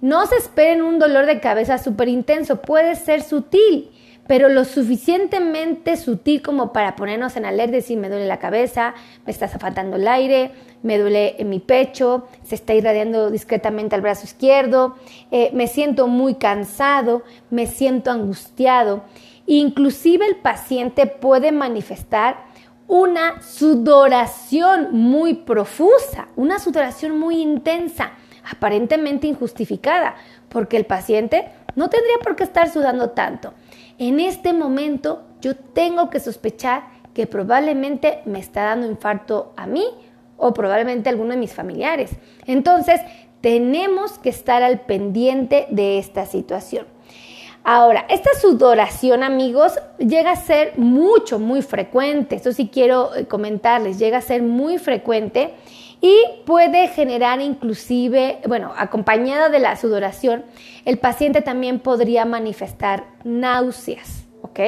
No 0.00 0.26
se 0.26 0.36
esperen 0.36 0.82
un 0.82 0.98
dolor 0.98 1.26
de 1.26 1.40
cabeza 1.40 1.78
súper 1.78 2.08
intenso, 2.08 2.60
puede 2.60 2.94
ser 2.94 3.22
sutil, 3.22 3.90
pero 4.26 4.48
lo 4.48 4.64
suficientemente 4.64 5.96
sutil 5.96 6.42
como 6.42 6.72
para 6.72 6.96
ponernos 6.96 7.36
en 7.36 7.44
alerta, 7.44 7.76
decir 7.76 7.98
me 7.98 8.08
duele 8.08 8.26
la 8.26 8.38
cabeza, 8.38 8.94
me 9.26 9.32
está 9.32 9.48
faltando 9.48 9.96
el 9.96 10.08
aire, 10.08 10.50
me 10.82 10.98
duele 10.98 11.36
en 11.38 11.48
mi 11.48 11.58
pecho, 11.58 12.26
se 12.42 12.54
está 12.54 12.74
irradiando 12.74 13.30
discretamente 13.30 13.94
al 13.94 14.02
brazo 14.02 14.24
izquierdo, 14.24 14.96
eh, 15.30 15.50
me 15.52 15.66
siento 15.66 16.06
muy 16.06 16.34
cansado, 16.34 17.22
me 17.50 17.66
siento 17.66 18.10
angustiado. 18.10 19.04
Inclusive 19.46 20.26
el 20.26 20.36
paciente 20.36 21.06
puede 21.06 21.52
manifestar 21.52 22.44
una 22.86 23.42
sudoración 23.42 24.88
muy 24.92 25.34
profusa, 25.34 26.28
una 26.36 26.58
sudoración 26.58 27.18
muy 27.18 27.40
intensa, 27.40 28.12
aparentemente 28.50 29.26
injustificada, 29.26 30.16
porque 30.48 30.76
el 30.76 30.84
paciente 30.84 31.48
no 31.74 31.88
tendría 31.90 32.18
por 32.22 32.36
qué 32.36 32.44
estar 32.44 32.70
sudando 32.70 33.10
tanto. 33.10 33.54
En 33.98 34.20
este 34.20 34.52
momento 34.52 35.24
yo 35.40 35.56
tengo 35.56 36.10
que 36.10 36.20
sospechar 36.20 36.84
que 37.14 37.26
probablemente 37.26 38.20
me 38.26 38.40
está 38.40 38.64
dando 38.64 38.86
infarto 38.86 39.52
a 39.56 39.66
mí 39.66 39.84
o 40.36 40.52
probablemente 40.52 41.08
a 41.08 41.12
alguno 41.12 41.30
de 41.30 41.36
mis 41.36 41.54
familiares. 41.54 42.10
Entonces, 42.46 43.00
tenemos 43.40 44.18
que 44.18 44.30
estar 44.30 44.62
al 44.62 44.80
pendiente 44.80 45.66
de 45.70 45.98
esta 45.98 46.26
situación. 46.26 46.86
Ahora, 47.66 48.04
esta 48.10 48.28
sudoración, 48.38 49.22
amigos, 49.22 49.72
llega 49.98 50.32
a 50.32 50.36
ser 50.36 50.74
mucho, 50.76 51.38
muy 51.38 51.62
frecuente. 51.62 52.36
Esto 52.36 52.52
sí 52.52 52.68
quiero 52.70 53.14
eh, 53.14 53.26
comentarles, 53.26 53.98
llega 53.98 54.18
a 54.18 54.20
ser 54.20 54.42
muy 54.42 54.76
frecuente 54.76 55.54
y 56.02 56.14
puede 56.44 56.88
generar 56.88 57.40
inclusive, 57.40 58.40
bueno, 58.46 58.74
acompañada 58.76 59.48
de 59.48 59.60
la 59.60 59.76
sudoración, 59.76 60.44
el 60.84 60.98
paciente 60.98 61.40
también 61.40 61.80
podría 61.80 62.26
manifestar 62.26 63.04
náuseas, 63.24 64.26
¿ok? 64.42 64.60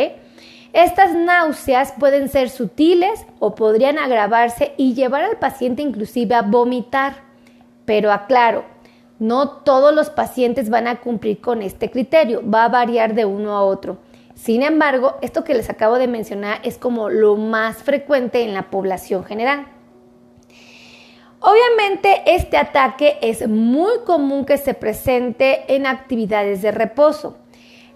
Estas 0.72 1.14
náuseas 1.14 1.92
pueden 1.98 2.30
ser 2.30 2.48
sutiles 2.48 3.26
o 3.40 3.54
podrían 3.54 3.98
agravarse 3.98 4.72
y 4.78 4.94
llevar 4.94 5.22
al 5.22 5.36
paciente 5.36 5.82
inclusive 5.82 6.34
a 6.34 6.40
vomitar. 6.40 7.26
Pero 7.84 8.10
aclaro, 8.10 8.64
no 9.18 9.49
todos 9.49 9.94
los 9.94 10.11
pacientes 10.11 10.70
van 10.70 10.87
a 10.87 11.00
cumplir 11.00 11.40
con 11.40 11.62
este 11.62 11.90
criterio, 11.90 12.42
va 12.49 12.64
a 12.64 12.68
variar 12.68 13.14
de 13.14 13.25
uno 13.25 13.56
a 13.56 13.62
otro. 13.62 13.99
Sin 14.35 14.62
embargo, 14.62 15.16
esto 15.23 15.44
que 15.44 15.54
les 15.54 15.70
acabo 15.70 15.96
de 15.96 16.08
mencionar 16.08 16.61
es 16.62 16.76
como 16.76 17.08
lo 17.08 17.37
más 17.37 17.78
frecuente 17.78 18.42
en 18.42 18.52
la 18.52 18.70
población 18.70 19.25
general. 19.25 19.66
Obviamente 21.40 22.23
este 22.26 22.56
ataque 22.56 23.18
es 23.23 23.46
muy 23.49 24.00
común 24.04 24.44
que 24.44 24.58
se 24.58 24.75
presente 24.75 25.75
en 25.75 25.87
actividades 25.87 26.61
de 26.61 26.73
reposo. 26.73 27.38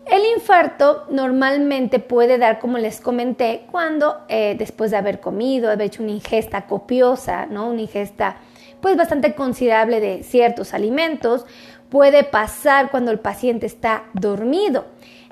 El 0.07 0.23
infarto 0.35 1.07
normalmente 1.11 1.99
puede 1.99 2.39
dar, 2.39 2.59
como 2.59 2.79
les 2.79 3.00
comenté, 3.00 3.67
cuando 3.71 4.19
eh, 4.29 4.57
después 4.59 4.91
de 4.91 4.97
haber 4.97 5.21
comido, 5.21 5.71
haber 5.71 5.87
hecho 5.87 6.03
una 6.03 6.12
ingesta 6.12 6.67
copiosa, 6.67 7.47
¿no? 7.47 7.69
una 7.69 7.83
ingesta 7.83 8.37
pues 8.81 8.97
bastante 8.97 9.35
considerable 9.35 10.01
de 10.01 10.23
ciertos 10.23 10.75
alimentos, 10.75 11.47
puede 11.89 12.25
pasar 12.25 12.91
cuando 12.91 13.11
el 13.11 13.19
paciente 13.19 13.67
está 13.67 14.05
dormido. 14.15 14.87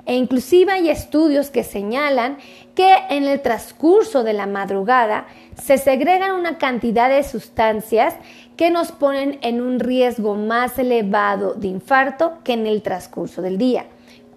E 0.05 0.15
inclusive 0.15 0.71
hay 0.71 0.89
estudios 0.89 1.51
que 1.51 1.63
señalan 1.63 2.37
que 2.73 2.95
en 3.09 3.25
el 3.25 3.41
transcurso 3.41 4.23
de 4.23 4.33
la 4.33 4.47
madrugada 4.47 5.27
se 5.61 5.77
segregan 5.77 6.31
una 6.31 6.57
cantidad 6.57 7.09
de 7.09 7.23
sustancias 7.23 8.15
que 8.57 8.71
nos 8.71 8.91
ponen 8.91 9.37
en 9.41 9.61
un 9.61 9.79
riesgo 9.79 10.35
más 10.35 10.79
elevado 10.79 11.53
de 11.53 11.67
infarto 11.67 12.39
que 12.43 12.53
en 12.53 12.65
el 12.65 12.81
transcurso 12.81 13.41
del 13.41 13.57
día. 13.57 13.85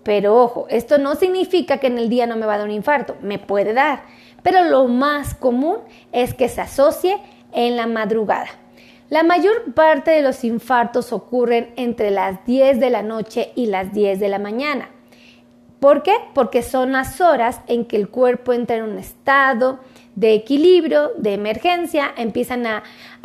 Pero 0.02 0.42
ojo, 0.42 0.66
esto 0.68 0.98
no 0.98 1.14
significa 1.14 1.78
que 1.78 1.86
en 1.86 1.98
el 1.98 2.08
día 2.08 2.26
no 2.26 2.36
me 2.36 2.46
va 2.46 2.54
a 2.54 2.58
dar 2.58 2.66
un 2.66 2.74
infarto, 2.74 3.16
me 3.22 3.38
puede 3.38 3.72
dar, 3.72 4.02
pero 4.42 4.64
lo 4.64 4.88
más 4.88 5.34
común 5.34 5.78
es 6.10 6.34
que 6.34 6.48
se 6.48 6.60
asocie 6.60 7.18
en 7.52 7.76
la 7.76 7.86
madrugada. 7.86 8.61
La 9.12 9.22
mayor 9.22 9.74
parte 9.74 10.10
de 10.10 10.22
los 10.22 10.42
infartos 10.42 11.12
ocurren 11.12 11.74
entre 11.76 12.10
las 12.10 12.46
10 12.46 12.80
de 12.80 12.88
la 12.88 13.02
noche 13.02 13.52
y 13.54 13.66
las 13.66 13.92
10 13.92 14.18
de 14.18 14.30
la 14.30 14.38
mañana. 14.38 14.88
¿Por 15.80 16.02
qué? 16.02 16.14
Porque 16.32 16.62
son 16.62 16.92
las 16.92 17.20
horas 17.20 17.60
en 17.66 17.84
que 17.84 17.96
el 17.96 18.08
cuerpo 18.08 18.54
entra 18.54 18.76
en 18.76 18.84
un 18.84 18.98
estado 18.98 19.80
de 20.14 20.32
equilibrio, 20.32 21.10
de 21.18 21.34
emergencia, 21.34 22.10
empiezan 22.16 22.64
a, 22.66 22.84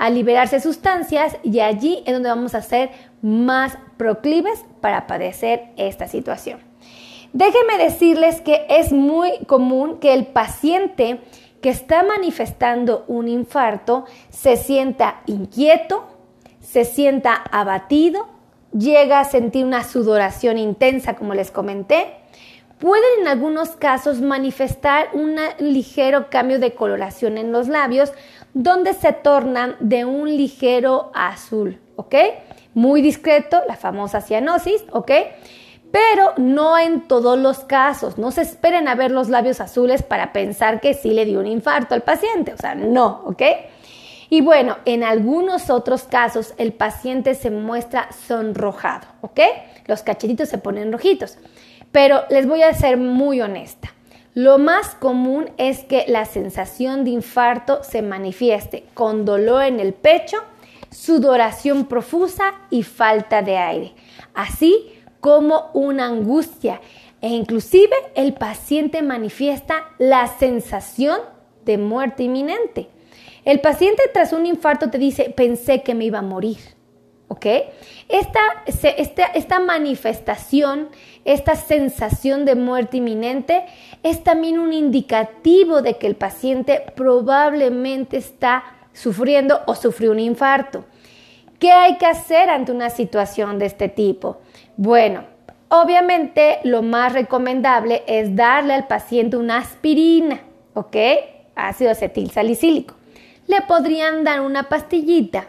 liberarse 0.10 0.60
sustancias 0.60 1.38
y 1.42 1.62
allí 1.62 2.04
es 2.06 2.12
donde 2.12 2.28
vamos 2.28 2.54
a 2.54 2.62
ser 2.62 2.90
más 3.22 3.78
proclives 3.96 4.66
para 4.82 5.08
padecer 5.08 5.70
esta 5.78 6.10
situación. 6.10 6.60
Déjenme 7.32 7.78
decirles 7.78 8.42
que 8.42 8.66
es 8.68 8.92
muy 8.92 9.32
común 9.46 10.00
que 10.02 10.14
el 10.14 10.26
paciente 10.26 11.22
que 11.68 11.72
está 11.72 12.02
manifestando 12.02 13.04
un 13.10 13.28
infarto 13.28 14.06
se 14.30 14.56
sienta 14.56 15.22
inquieto, 15.26 16.08
se 16.62 16.86
sienta 16.86 17.34
abatido, 17.52 18.26
llega 18.72 19.20
a 19.20 19.26
sentir 19.26 19.66
una 19.66 19.84
sudoración 19.84 20.58
intensa, 20.58 21.18
como 21.18 21.34
les 21.34 21.52
comenté, 21.52 22.06
pueden 22.80 23.20
en 23.20 23.28
algunos 23.28 23.72
casos 23.72 24.22
manifestar 24.22 25.10
un 25.12 25.36
ligero 25.60 26.30
cambio 26.30 26.58
de 26.58 26.74
coloración 26.74 27.38
en 27.38 27.52
los 27.52 27.68
labios, 27.68 28.14
donde 28.54 28.94
se 28.94 29.12
tornan 29.12 29.76
de 29.82 30.06
un 30.06 30.38
ligero 30.38 31.12
azul, 31.14 31.82
¿ok? 31.98 32.16
muy 32.76 33.02
discreto, 33.02 33.62
la 33.68 33.76
famosa 33.76 34.22
cianosis, 34.22 34.86
¿ok? 34.92 35.12
Pero 35.92 36.34
no 36.38 36.78
en 36.78 37.08
todos 37.08 37.38
los 37.38 37.60
casos. 37.60 38.18
No 38.18 38.32
se 38.32 38.42
esperen 38.42 38.88
a 38.88 38.96
ver 38.96 39.12
los 39.12 39.30
labios 39.30 39.62
azules 39.62 40.04
para 40.04 40.34
pensar 40.34 40.82
que 40.82 40.94
sí 40.94 41.12
le 41.12 41.26
dio 41.26 41.40
un 41.40 41.48
infarto 41.48 41.96
al 41.96 42.04
paciente. 42.04 42.54
O 42.54 42.58
sea, 42.58 42.76
no, 42.76 43.22
¿ok? 43.26 43.42
Y 44.30 44.42
bueno, 44.42 44.78
en 44.86 45.04
algunos 45.04 45.70
otros 45.70 46.04
casos 46.04 46.54
el 46.58 46.74
paciente 46.74 47.34
se 47.34 47.50
muestra 47.50 48.10
sonrojado, 48.28 49.08
¿ok? 49.22 49.40
Los 49.86 50.04
cachetitos 50.04 50.50
se 50.50 50.58
ponen 50.58 50.92
rojitos. 50.92 51.38
Pero 51.92 52.24
les 52.30 52.46
voy 52.46 52.62
a 52.62 52.74
ser 52.74 52.98
muy 52.98 53.40
honesta. 53.40 53.94
Lo 54.34 54.60
más 54.60 54.94
común 54.94 55.50
es 55.58 55.80
que 55.80 56.06
la 56.08 56.26
sensación 56.26 57.06
de 57.06 57.12
infarto 57.12 57.84
se 57.84 58.02
manifieste 58.02 58.86
con 58.94 59.26
dolor 59.26 59.64
en 59.64 59.80
el 59.80 59.94
pecho, 59.94 60.38
sudoración 60.92 61.86
profusa 61.86 62.54
y 62.70 62.84
falta 62.84 63.42
de 63.42 63.58
aire, 63.58 63.94
así 64.36 64.97
como 65.28 65.72
una 65.74 66.06
angustia 66.06 66.80
e 67.20 67.28
inclusive 67.28 67.94
el 68.16 68.34
paciente 68.34 69.02
manifiesta 69.02 69.84
la 69.98 70.26
sensación 70.28 71.20
de 71.66 71.78
muerte 71.78 72.24
inminente. 72.24 72.88
El 73.44 73.60
paciente 73.60 74.04
tras 74.14 74.32
un 74.32 74.46
infarto 74.46 74.90
te 74.90 74.98
dice, 74.98 75.30
pensé 75.36 75.84
que 75.84 75.96
me 75.96 76.06
iba 76.06 76.20
a 76.20 76.22
morir. 76.22 76.60
¿Ok? 77.28 77.46
Esta, 78.08 78.40
esta, 78.68 79.26
esta, 79.26 79.60
manifestación, 79.60 80.88
esta 81.26 81.58
sensación 81.58 82.46
de 82.46 82.56
muerte 82.56 82.96
inminente 82.96 83.66
es 84.04 84.24
también 84.24 84.60
un 84.60 84.72
indicativo 84.72 85.82
de 85.82 85.98
que 85.98 86.08
el 86.08 86.16
paciente 86.16 86.86
probablemente 86.96 88.16
está 88.16 88.64
sufriendo 88.94 89.60
o 89.66 89.76
sufrió 89.76 90.12
un 90.12 90.22
infarto. 90.22 90.86
¿Qué 91.60 91.72
hay 91.72 91.98
que 91.98 92.06
hacer 92.06 92.50
ante 92.50 92.72
una 92.72 92.90
situación 92.90 93.60
de 93.60 93.66
este 93.66 93.90
tipo? 93.90 94.38
Bueno, 94.76 95.24
obviamente 95.70 96.60
lo 96.64 96.82
más 96.84 97.14
recomendable 97.14 98.04
es 98.08 98.36
darle 98.36 98.74
al 98.74 98.88
paciente 98.88 99.38
una 99.38 99.58
aspirina, 99.58 100.42
¿ok? 100.74 100.96
Ácido 101.56 101.92
acetil 101.92 102.30
salicílico 102.32 102.98
le 103.48 103.62
podrían 103.62 104.24
dar 104.24 104.42
una 104.42 104.70
pastillita 104.70 105.46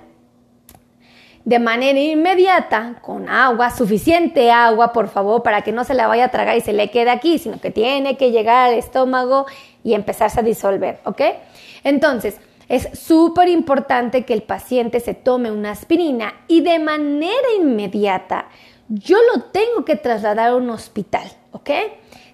de 1.45 1.59
manera 1.59 1.99
inmediata, 1.99 2.97
con 3.01 3.29
agua, 3.29 3.71
suficiente 3.71 4.51
agua, 4.51 4.93
por 4.93 5.09
favor, 5.09 5.43
para 5.43 5.63
que 5.63 5.73
no 5.73 5.83
se 5.83 5.95
la 5.95 6.07
vaya 6.07 6.27
a 6.27 6.31
tragar 6.31 6.59
y 6.59 6.61
se 6.61 6.75
le 6.75 6.91
quede 6.91 7.09
aquí, 7.11 7.39
sino 7.39 7.59
que 7.59 7.71
tiene 7.71 8.19
que 8.19 8.31
llegar 8.31 8.69
al 8.69 8.75
estómago 8.75 9.47
y 9.83 9.95
empezarse 9.95 10.41
a 10.41 10.43
disolver, 10.43 11.01
¿ok? 11.05 11.23
Entonces, 11.85 12.39
es 12.69 12.99
súper 12.99 13.49
importante 13.49 14.25
que 14.25 14.35
el 14.35 14.43
paciente 14.43 15.01
se 15.01 15.15
tome 15.15 15.51
una 15.51 15.71
aspirina 15.71 16.35
y 16.49 16.61
de 16.61 16.79
manera 16.79 17.55
inmediata 17.59 18.49
yo 18.89 19.19
lo 19.35 19.43
tengo 19.45 19.85
que 19.85 19.97
trasladar 19.97 20.51
a 20.51 20.57
un 20.57 20.71
hospital, 20.71 21.31
¿ok? 21.53 21.71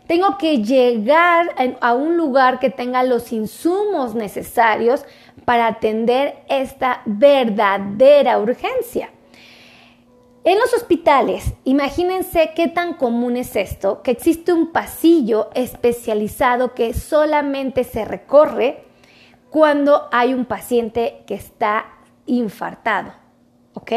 Tengo 0.06 0.36
que 0.38 0.62
llegar 0.62 1.54
a 1.80 1.94
un 1.94 2.16
lugar 2.16 2.58
que 2.58 2.70
tenga 2.70 3.02
los 3.02 3.32
insumos 3.32 4.14
necesarios 4.14 5.04
para 5.44 5.66
atender 5.66 6.36
esta 6.48 7.02
verdadera 7.06 8.38
urgencia. 8.38 9.10
En 10.44 10.58
los 10.58 10.74
hospitales, 10.74 11.54
imagínense 11.64 12.52
qué 12.54 12.68
tan 12.68 12.94
común 12.94 13.38
es 13.38 13.56
esto, 13.56 14.02
que 14.02 14.10
existe 14.10 14.52
un 14.52 14.72
pasillo 14.72 15.48
especializado 15.54 16.74
que 16.74 16.92
solamente 16.92 17.82
se 17.82 18.04
recorre 18.04 18.84
cuando 19.54 20.08
hay 20.10 20.34
un 20.34 20.46
paciente 20.46 21.22
que 21.28 21.34
está 21.34 21.86
infartado. 22.26 23.12
¿Ok? 23.74 23.92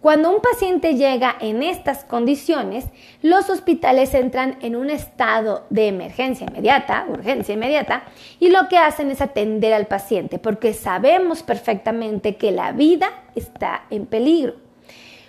Cuando 0.00 0.30
un 0.30 0.40
paciente 0.40 0.94
llega 0.94 1.36
en 1.40 1.62
estas 1.62 2.06
condiciones, 2.06 2.86
los 3.20 3.50
hospitales 3.50 4.14
entran 4.14 4.56
en 4.62 4.74
un 4.74 4.88
estado 4.88 5.66
de 5.68 5.88
emergencia 5.88 6.46
inmediata, 6.48 7.04
urgencia 7.06 7.52
inmediata, 7.52 8.04
y 8.40 8.48
lo 8.48 8.66
que 8.68 8.78
hacen 8.78 9.10
es 9.10 9.20
atender 9.20 9.74
al 9.74 9.88
paciente, 9.88 10.38
porque 10.38 10.72
sabemos 10.72 11.42
perfectamente 11.42 12.36
que 12.36 12.50
la 12.50 12.72
vida 12.72 13.10
está 13.34 13.84
en 13.90 14.06
peligro. 14.06 14.54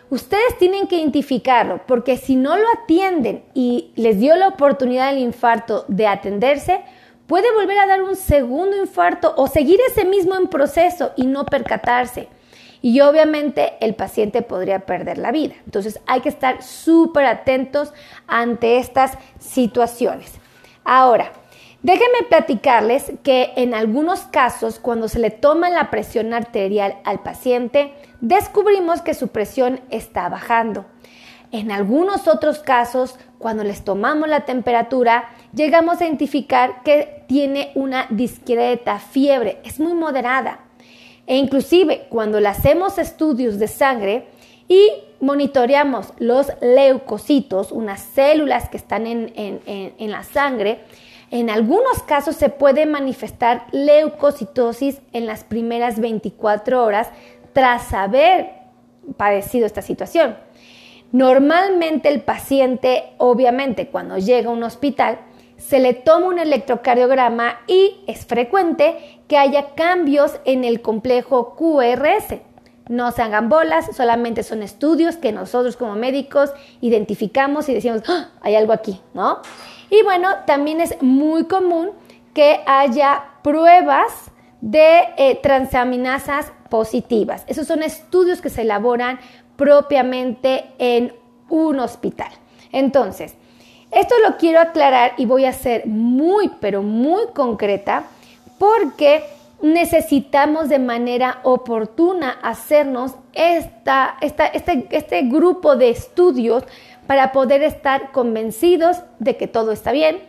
Ustedes 0.10 0.58
tienen 0.58 0.88
que 0.88 0.96
identificarlo, 0.96 1.82
porque 1.86 2.15
si 2.15 2.38
no 2.38 2.56
lo 2.56 2.67
atienden 2.82 3.44
y 3.54 3.91
les 3.98 4.20
dio 4.20 4.38
la 4.38 4.48
oportunidad 4.48 5.12
del 5.12 5.22
infarto 5.22 5.84
de 5.89 6.08
atenderse, 6.08 6.80
puede 7.28 7.52
volver 7.54 7.80
a 7.80 7.88
dar 7.88 8.04
un 8.04 8.16
segundo 8.16 8.78
infarto 8.78 9.34
o 9.38 9.48
seguir 9.48 9.80
ese 9.90 10.06
mismo 10.06 10.36
en 10.36 10.48
proceso 10.48 11.12
y 11.16 11.26
no 11.26 11.46
percatarse 11.46 12.30
y 12.84 13.00
obviamente 13.00 13.76
el 13.80 13.96
paciente 13.96 14.42
podría 14.42 14.86
perder 14.86 15.18
la 15.18 15.32
vida. 15.32 15.56
Entonces 15.66 16.02
hay 16.06 16.20
que 16.20 16.30
estar 16.30 16.62
súper 16.62 17.26
atentos 17.26 17.94
ante 18.28 18.78
estas 18.78 19.18
situaciones. 19.40 20.34
Ahora, 20.84 21.32
déjenme 21.82 22.28
platicarles 22.28 23.14
que 23.24 23.54
en 23.56 23.74
algunos 23.74 24.24
casos, 24.24 24.80
cuando 24.80 25.08
se 25.08 25.20
le 25.20 25.32
toma 25.32 25.70
la 25.70 25.90
presión 25.90 26.34
arterial 26.34 26.98
al 27.06 27.24
paciente, 27.24 27.94
descubrimos 28.20 29.02
que 29.02 29.14
su 29.14 29.30
presión 29.30 29.80
está 29.90 30.28
bajando. 30.28 30.86
En 31.54 31.72
algunos 31.72 32.28
otros 32.28 32.58
casos, 32.58 33.16
cuando 33.38 33.63
les 33.63 33.84
tomamos 33.84 34.28
la 34.28 34.44
temperatura, 34.44 35.30
llegamos 35.54 36.02
a 36.02 36.06
identificar 36.06 36.82
que 36.82 37.26
tiene 37.28 37.72
una 37.76 38.08
discreta 38.10 38.98
fiebre, 38.98 39.60
es 39.63 39.80
muy 39.80 39.94
moderada. 39.94 40.62
E 41.28 41.38
inclusive 41.38 42.08
cuando 42.10 42.39
le 42.39 42.48
hacemos 42.48 42.98
estudios 42.98 43.60
de 43.60 43.68
sangre 43.68 44.30
y 44.68 44.89
monitoreamos 45.20 46.13
los 46.18 46.48
leucocitos, 46.60 47.72
unas 47.72 48.02
células 48.02 48.68
que 48.68 48.78
están 48.78 49.06
en, 49.06 49.32
en 49.36 50.12
la 50.12 50.24
sangre, 50.24 50.80
en 51.30 51.52
algunos 51.52 52.02
casos 52.02 52.36
se 52.36 52.50
puede 52.50 52.88
manifestar 52.88 53.68
leucocitosis 53.72 55.02
en 55.12 55.28
las 55.28 55.44
primeras 55.44 56.00
24 56.00 56.84
horas 56.84 57.10
tras 57.54 57.94
haber 57.94 58.50
padecido 59.18 59.68
esta 59.68 59.84
situación. 59.84 60.36
Normalmente 61.13 62.10
el 62.10 62.21
paciente, 62.21 63.13
obviamente, 63.19 63.88
cuando 63.88 64.17
llega 64.17 64.49
a 64.49 64.52
un 64.52 64.63
hospital, 64.63 65.19
se 65.58 65.80
le 65.80 65.93
toma 65.93 66.26
un 66.26 66.39
electrocardiograma 66.39 67.60
y 67.67 68.04
es 68.08 68.26
frecuente 68.26 69.21
que 69.28 69.38
haya 69.38 69.76
cambios 69.76 70.39
en 70.43 70.63
el 70.63 70.82
complejo 70.82 71.56
QRS. 71.56 72.39
No 72.89 73.12
se 73.12 73.21
hagan 73.21 73.47
bolas, 73.47 73.95
solamente 73.95 74.41
son 74.41 74.63
estudios 74.63 75.15
que 75.15 75.32
nosotros 75.32 75.78
como 75.78 75.93
médicos 75.93 76.52
identificamos 76.82 77.69
y 77.69 77.76
decimos, 77.76 78.02
¡Ah! 78.08 78.32
hay 78.41 78.56
algo 78.56 78.73
aquí, 78.73 78.99
¿no? 79.13 79.38
Y 79.91 80.02
bueno, 80.02 80.30
también 80.47 80.82
es 80.82 80.99
muy 81.04 81.43
común 81.43 81.91
que 82.34 82.62
haya 82.65 83.23
pruebas 83.43 84.32
de 84.62 85.04
eh, 85.17 85.39
transaminasas 85.43 86.52
positivas. 86.69 87.43
Esos 87.47 87.67
son 87.67 87.84
estudios 87.84 88.41
que 88.41 88.49
se 88.49 88.63
elaboran 88.63 89.19
propiamente 89.56 90.66
en 90.78 91.13
un 91.50 91.80
hospital. 91.80 92.32
Entonces, 92.72 93.36
esto 93.92 94.16
lo 94.28 94.38
quiero 94.38 94.60
aclarar 94.60 95.13
y 95.18 95.26
voy 95.26 95.46
a 95.46 95.54
ser 95.54 95.86
muy, 95.86 96.50
pero 96.60 96.82
muy 96.82 97.28
concreta 97.36 98.06
porque 98.58 99.24
necesitamos 99.62 100.68
de 100.68 100.80
manera 100.80 101.39
oportuna 101.44 102.32
hacernos 102.42 103.16
esta, 103.34 104.18
este, 104.22 104.88
este 104.89 105.22
grupo 105.24 105.76
de 105.76 105.89
estudios 105.89 106.63
para 107.08 107.32
poder 107.32 107.62
estar 107.63 108.12
convencidos 108.12 108.98
de 109.20 109.38
que 109.38 109.48
todo 109.48 109.72
está 109.72 109.92
bien 109.92 110.22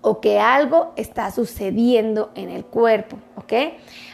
o 0.00 0.20
que 0.20 0.38
algo 0.38 0.92
está 0.96 1.30
sucediendo 1.30 2.30
en 2.34 2.48
el 2.48 2.64
cuerpo, 2.64 3.18
¿ok? 3.36 3.52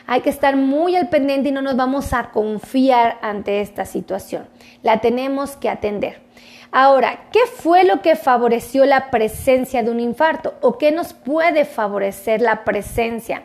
Hay 0.07 0.21
que 0.21 0.31
estar 0.31 0.57
muy 0.57 0.97
al 0.97 1.09
pendiente 1.09 1.49
y 1.49 1.53
no 1.53 1.63
nos 1.63 1.77
vamos 1.77 2.13
a 2.13 2.31
confiar 2.31 3.19
ante 3.23 3.61
esta 3.61 3.85
situación. 3.85 4.49
La 4.83 5.01
tenemos 5.01 5.57
que 5.57 5.69
atender. 5.69 6.23
Ahora, 6.71 7.29
¿qué 7.33 7.41
fue 7.47 7.85
lo 7.85 8.01
que 8.01 8.17
favoreció 8.17 8.87
la 8.87 9.11
presencia 9.11 9.83
de 9.83 9.91
un 9.91 10.01
infarto 10.01 10.55
o 10.63 10.79
qué 10.79 10.91
nos 10.91 11.13
puede 11.13 11.65
favorecer 11.67 12.41
la 12.41 12.65
presencia? 12.65 13.43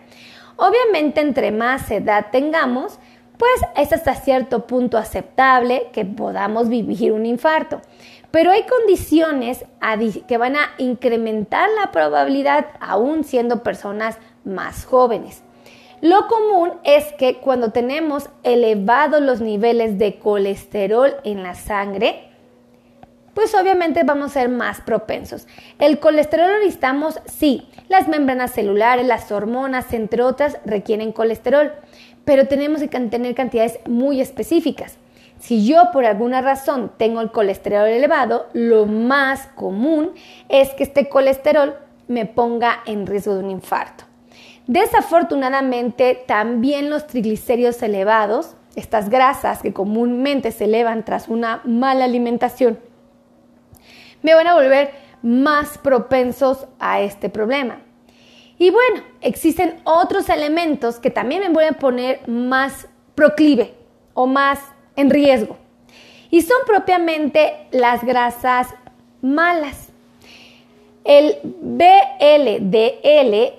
Obviamente, 0.56 1.22
entre 1.22 1.52
más 1.52 1.92
edad 1.92 2.28
tengamos, 2.32 3.00
pues 3.38 3.62
es 3.76 3.94
hasta 3.94 4.16
cierto 4.16 4.66
punto 4.66 4.98
aceptable 4.98 5.90
que 5.94 6.06
podamos 6.06 6.70
vivir 6.70 7.12
un 7.12 7.26
infarto. 7.26 7.82
Pero 8.32 8.52
hay 8.52 8.64
condiciones 8.64 9.66
que 10.28 10.38
van 10.38 10.56
a 10.56 10.72
incrementar 10.78 11.70
la 11.80 11.92
probabilidad 11.92 12.68
aún 12.80 13.24
siendo 13.24 13.62
personas 13.62 14.18
más 14.44 14.86
jóvenes. 14.86 15.44
Lo 16.02 16.28
común 16.28 16.74
es 16.84 17.12
que 17.14 17.38
cuando 17.38 17.72
tenemos 17.72 18.30
elevados 18.44 19.20
los 19.20 19.42
niveles 19.42 19.98
de 19.98 20.20
colesterol 20.20 21.16
en 21.24 21.42
la 21.42 21.56
sangre, 21.56 22.30
pues 23.34 23.54
obviamente 23.56 24.04
vamos 24.04 24.32
a 24.32 24.42
ser 24.42 24.50
más 24.50 24.82
propensos. 24.82 25.48
El 25.80 26.00
colesterol 26.00 26.52
lo 26.52 26.58
necesitamos, 26.60 27.20
sí, 27.26 27.68
las 27.88 28.08
membranas 28.08 28.52
celulares, 28.52 29.06
las 29.08 29.32
hormonas, 29.32 29.94
entre 29.94 30.22
otras, 30.22 30.58
requieren 30.66 31.12
colesterol, 31.12 31.72
pero 32.26 32.48
tenemos 32.48 32.82
que 32.82 32.88
tener 32.88 33.36
cantidades 33.36 33.80
muy 33.88 34.22
específicas. 34.22 34.98
Si 35.40 35.68
yo 35.68 35.92
por 35.94 36.06
alguna 36.06 36.42
razón 36.42 36.92
tengo 36.98 37.22
el 37.22 37.32
colesterol 37.32 37.88
elevado, 37.88 38.48
lo 38.54 38.86
más 38.86 39.48
común 39.56 40.14
es 40.50 40.70
que 40.74 40.84
este 40.84 41.10
colesterol 41.10 41.76
me 42.08 42.26
ponga 42.26 42.80
en 42.86 43.06
riesgo 43.06 43.36
de 43.36 43.44
un 43.44 43.52
infarto. 43.52 44.07
Desafortunadamente, 44.68 46.24
también 46.28 46.90
los 46.90 47.08
triglicéridos 47.08 47.82
elevados, 47.82 48.56
estas 48.76 49.10
grasas 49.10 49.62
que 49.62 49.74
comúnmente 49.74 50.52
se 50.52 50.66
elevan 50.66 51.06
tras 51.06 51.30
una 51.30 51.62
mala 51.64 52.04
alimentación, 52.04 52.78
me 54.22 54.36
van 54.36 54.48
a 54.48 54.56
volver 54.56 54.92
más 55.22 55.78
propensos 55.78 56.68
a 56.80 57.00
este 57.02 57.30
problema. 57.30 57.80
Y 58.60 58.72
bueno, 58.72 59.02
existen 59.22 59.80
otros 59.84 60.30
elementos 60.30 61.00
que 61.00 61.12
también 61.12 61.42
me 61.42 61.50
vuelven 61.50 61.76
a 61.76 61.80
poner 61.80 62.28
más 62.28 62.88
proclive 63.16 63.74
o 64.14 64.28
más 64.28 64.60
en 64.96 65.10
riesgo. 65.10 65.58
Y 66.30 66.42
son 66.42 66.58
propiamente 66.66 67.68
las 67.72 68.04
grasas 68.04 68.68
malas. 69.22 69.90
El 71.06 71.38
BLDL 71.44 72.04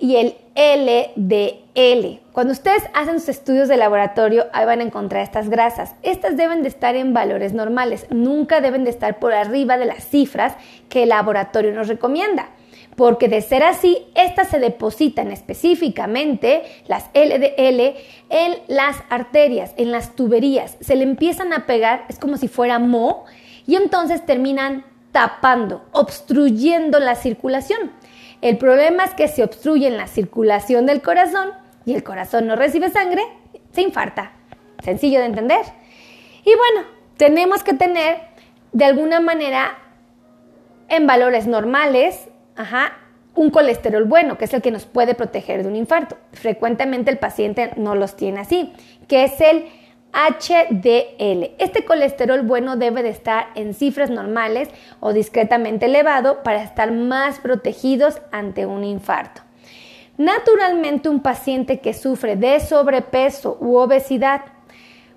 y 0.01 0.16
el 0.16 0.35
LDL. 0.59 2.21
Cuando 2.33 2.53
ustedes 2.53 2.83
hacen 2.92 3.21
sus 3.21 3.29
estudios 3.29 3.68
de 3.68 3.77
laboratorio, 3.77 4.47
ahí 4.53 4.66
van 4.66 4.81
a 4.81 4.83
encontrar 4.83 5.23
estas 5.23 5.49
grasas. 5.49 5.94
Estas 6.03 6.37
deben 6.37 6.62
de 6.62 6.68
estar 6.68 6.97
en 6.97 7.14
valores 7.14 7.53
normales, 7.53 8.07
nunca 8.11 8.61
deben 8.61 8.83
de 8.83 8.90
estar 8.90 9.21
por 9.21 9.35
arriba 9.35 9.79
de 9.79 9.85
las 9.85 10.09
cifras 10.09 10.57
que 10.88 11.05
el 11.05 11.11
laboratorio 11.11 11.73
nos 11.73 11.87
recomienda 11.87 12.49
porque 12.97 13.29
de 13.29 13.42
ser 13.42 13.62
así, 13.62 14.09
estas 14.16 14.49
se 14.49 14.59
depositan 14.59 15.31
específicamente, 15.31 16.64
las 16.88 17.05
LDL, 17.14 17.94
en 18.29 18.55
las 18.66 18.97
arterias, 19.09 19.73
en 19.77 19.92
las 19.92 20.16
tuberías, 20.16 20.77
se 20.81 20.97
le 20.97 21.05
empiezan 21.05 21.53
a 21.53 21.64
pegar, 21.64 22.07
es 22.09 22.18
como 22.18 22.37
si 22.37 22.49
fuera 22.49 22.81
mo, 22.81 23.25
y 23.68 23.77
entonces 23.77 24.27
terminan 24.27 24.85
tapando, 25.12 25.85
obstruyendo 25.92 26.99
la 26.99 27.14
circulación. 27.14 27.92
El 28.40 28.59
problema 28.59 29.05
es 29.05 29.14
que 29.14 29.29
se 29.29 29.42
obstruye 29.42 29.90
la 29.90 30.07
circulación 30.07 30.87
del 30.87 31.03
corazón 31.03 31.51
y 31.85 31.94
el 31.94 32.05
corazón 32.05 32.46
no 32.46 32.57
recibe 32.57 32.90
sangre, 32.90 33.22
se 33.72 33.83
infarta. 33.83 34.33
Sencillo 34.83 35.18
de 35.20 35.27
entender. 35.27 35.64
Y 36.44 36.55
bueno, 36.55 36.88
tenemos 37.16 37.64
que 37.64 37.74
tener 37.74 38.20
de 38.72 38.85
alguna 38.85 39.20
manera 39.20 39.79
en 40.88 41.07
valores 41.07 41.46
normales 41.46 42.29
ajá, 42.59 42.98
un 43.35 43.51
colesterol 43.51 44.05
bueno, 44.05 44.37
que 44.37 44.44
es 44.44 44.53
el 44.53 44.61
que 44.61 44.70
nos 44.70 44.85
puede 44.85 45.14
proteger 45.14 45.62
de 45.62 45.68
un 45.68 45.77
infarto. 45.77 46.18
Frecuentemente 46.33 47.11
el 47.11 47.18
paciente 47.18 47.70
no 47.77 47.94
los 47.94 48.16
tiene 48.16 48.40
así, 48.40 48.72
que 49.07 49.24
es 49.24 49.40
el 49.40 49.66
HDL. 50.12 51.55
Este 51.59 51.85
colesterol 51.85 52.42
bueno 52.42 52.77
debe 52.77 53.03
de 53.03 53.11
estar 53.11 53.49
en 53.55 53.75
cifras 53.75 54.11
normales 54.11 54.68
o 55.01 55.12
discretamente 55.12 55.87
elevado 55.87 56.42
para 56.42 56.62
estar 56.62 56.92
más 56.92 57.38
protegidos 57.38 58.21
ante 58.33 58.66
un 58.66 58.85
infarto. 58.85 59.42
Naturalmente 60.16 61.09
un 61.09 61.21
paciente 61.21 61.81
que 61.81 61.94
sufre 61.94 62.37
de 62.37 62.59
sobrepeso 62.61 63.57
u 63.61 63.77
obesidad, 63.77 64.42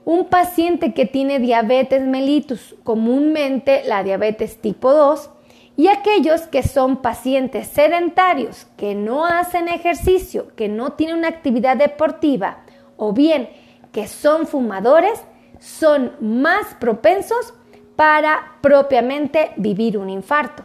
un 0.05 0.25
paciente 0.25 0.93
que 0.93 1.05
tiene 1.05 1.39
diabetes 1.39 2.01
mellitus, 2.03 2.75
comúnmente 2.83 3.83
la 3.85 4.03
diabetes 4.03 4.61
tipo 4.61 4.93
2, 4.93 5.29
y 5.77 5.87
aquellos 5.87 6.41
que 6.41 6.63
son 6.63 6.97
pacientes 6.97 7.67
sedentarios, 7.67 8.67
que 8.77 8.93
no 8.93 9.25
hacen 9.25 9.67
ejercicio, 9.67 10.53
que 10.55 10.67
no 10.67 10.93
tienen 10.93 11.17
una 11.17 11.29
actividad 11.29 11.77
deportiva 11.77 12.59
o 12.97 13.13
bien 13.13 13.49
que 13.91 14.07
son 14.07 14.47
fumadores, 14.47 15.23
son 15.59 16.13
más 16.19 16.73
propensos 16.79 17.53
para 17.95 18.57
propiamente 18.61 19.51
vivir 19.57 19.97
un 19.97 20.09
infarto. 20.09 20.63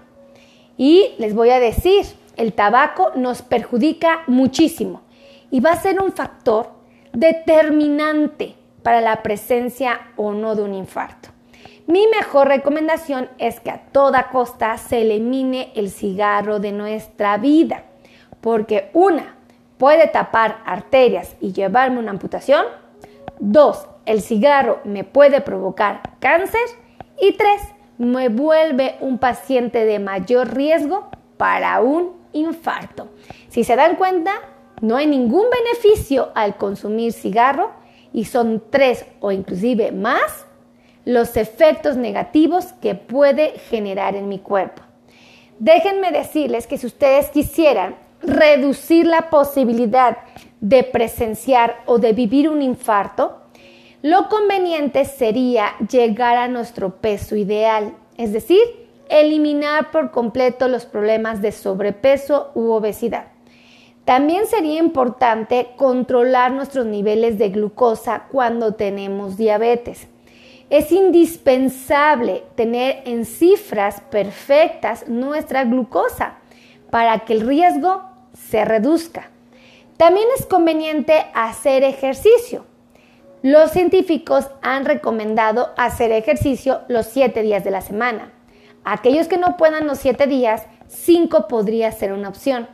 Y 0.77 1.15
les 1.19 1.35
voy 1.35 1.51
a 1.51 1.61
decir, 1.61 2.05
el 2.37 2.53
tabaco 2.53 3.12
nos 3.15 3.43
perjudica 3.43 4.23
muchísimo 4.27 5.03
y 5.51 5.61
va 5.61 5.73
a 5.73 5.81
ser 5.81 6.01
un 6.01 6.12
factor 6.12 6.71
determinante 7.12 8.55
para 8.83 9.01
la 9.01 9.23
presencia 9.23 10.12
o 10.17 10.33
no 10.33 10.55
de 10.55 10.62
un 10.62 10.75
infarto. 10.75 11.31
Mi 11.87 12.07
mejor 12.09 12.49
recomendación 12.49 13.29
es 13.39 13.61
que 13.61 13.71
a 13.71 13.79
toda 13.93 14.29
costa 14.31 14.77
se 14.77 15.03
elimine 15.03 15.73
el 15.77 15.91
cigarro 15.91 16.59
de 16.59 16.73
nuestra 16.73 17.39
vida, 17.39 17.85
porque 18.41 18.91
una, 18.93 19.37
puede 19.79 20.09
tapar 20.09 20.59
arterias 20.67 21.37
y 21.41 21.53
llevarme 21.53 22.01
una 22.01 22.11
amputación. 22.11 22.65
Dos, 23.38 23.87
el 24.07 24.22
cigarro 24.22 24.81
me 24.85 25.05
puede 25.05 25.40
provocar 25.40 26.03
cáncer. 26.20 26.61
Y 27.20 27.33
tres, 27.33 27.62
me 27.99 28.29
vuelve 28.29 28.96
un 29.01 29.18
paciente 29.18 29.85
de 29.85 29.99
mayor 29.99 30.55
riesgo 30.55 31.09
para 31.37 31.81
un 31.81 32.12
infarto. 32.33 33.09
Si 33.49 33.64
se 33.64 33.77
dan 33.77 33.96
cuenta, 33.96 34.33
no 34.81 34.96
hay 34.96 35.07
ningún 35.07 35.46
beneficio 35.51 36.31
al 36.35 36.57
consumir 36.57 37.12
cigarro 37.12 37.72
y 38.12 38.25
son 38.25 38.62
tres 38.70 39.07
o 39.20 39.33
inclusive 39.33 39.92
más 39.92 40.46
los 41.05 41.37
efectos 41.37 41.96
negativos 41.96 42.72
que 42.83 42.94
puede 42.94 43.59
generar 43.70 44.16
en 44.16 44.29
mi 44.29 44.38
cuerpo. 44.38 44.83
Déjenme 45.59 46.11
decirles 46.11 46.66
que 46.66 46.77
si 46.77 46.87
ustedes 46.87 47.31
quisieran 47.31 47.96
reducir 48.20 49.07
la 49.07 49.31
posibilidad 49.31 50.18
de 50.61 50.83
presenciar 50.85 51.83
o 51.87 51.99
de 51.99 52.12
vivir 52.12 52.49
un 52.49 52.62
infarto, 52.62 53.42
lo 54.03 54.29
conveniente 54.29 55.05
sería 55.05 55.75
llegar 55.90 56.37
a 56.37 56.49
nuestro 56.49 56.97
peso 56.97 57.37
ideal, 57.37 57.95
es 58.16 58.33
decir, 58.33 58.61
eliminar 59.09 59.90
por 59.90 60.11
completo 60.11 60.69
los 60.69 60.87
problemas 60.87 61.42
de 61.42 61.53
sobrepeso 61.53 62.51
u 62.55 62.71
obesidad. 62.71 63.27
También 64.05 64.47
sería 64.47 64.79
importante 64.79 65.71
controlar 65.77 66.53
nuestros 66.53 66.87
niveles 66.87 67.38
de 67.38 67.49
glucosa 67.49 68.27
cuando 68.31 68.75
tenemos 68.75 69.37
diabetes. 69.37 70.07
Es 70.71 70.92
indispensable 70.92 72.45
tener 72.55 73.03
en 73.05 73.25
cifras 73.25 74.01
perfectas 74.03 75.09
nuestra 75.09 75.64
glucosa 75.64 76.38
para 76.90 77.21
que 77.21 77.33
el 77.33 77.40
riesgo 77.40 78.03
se 78.33 78.64
reduzca. 78.64 79.31
También 79.96 80.26
es 80.38 80.44
conveniente 80.44 81.26
hacer 81.35 81.82
ejercicio. 81.82 82.66
Los 83.42 83.70
científicos 83.70 84.48
han 84.61 84.85
recomendado 84.85 85.70
hacer 85.78 86.12
ejercicio 86.12 86.82
los 86.88 87.06
siete 87.06 87.42
días 87.42 87.64
de 87.64 87.70
la 87.70 87.80
semana. 87.80 88.32
Aquellos 88.85 89.26
que 89.26 89.38
no 89.38 89.56
puedan 89.56 89.87
los 89.87 89.98
siete 89.98 90.26
días, 90.26 90.66
cinco 90.87 91.48
podría 91.48 91.90
ser 91.92 92.12
una 92.12 92.28
opción. 92.28 92.68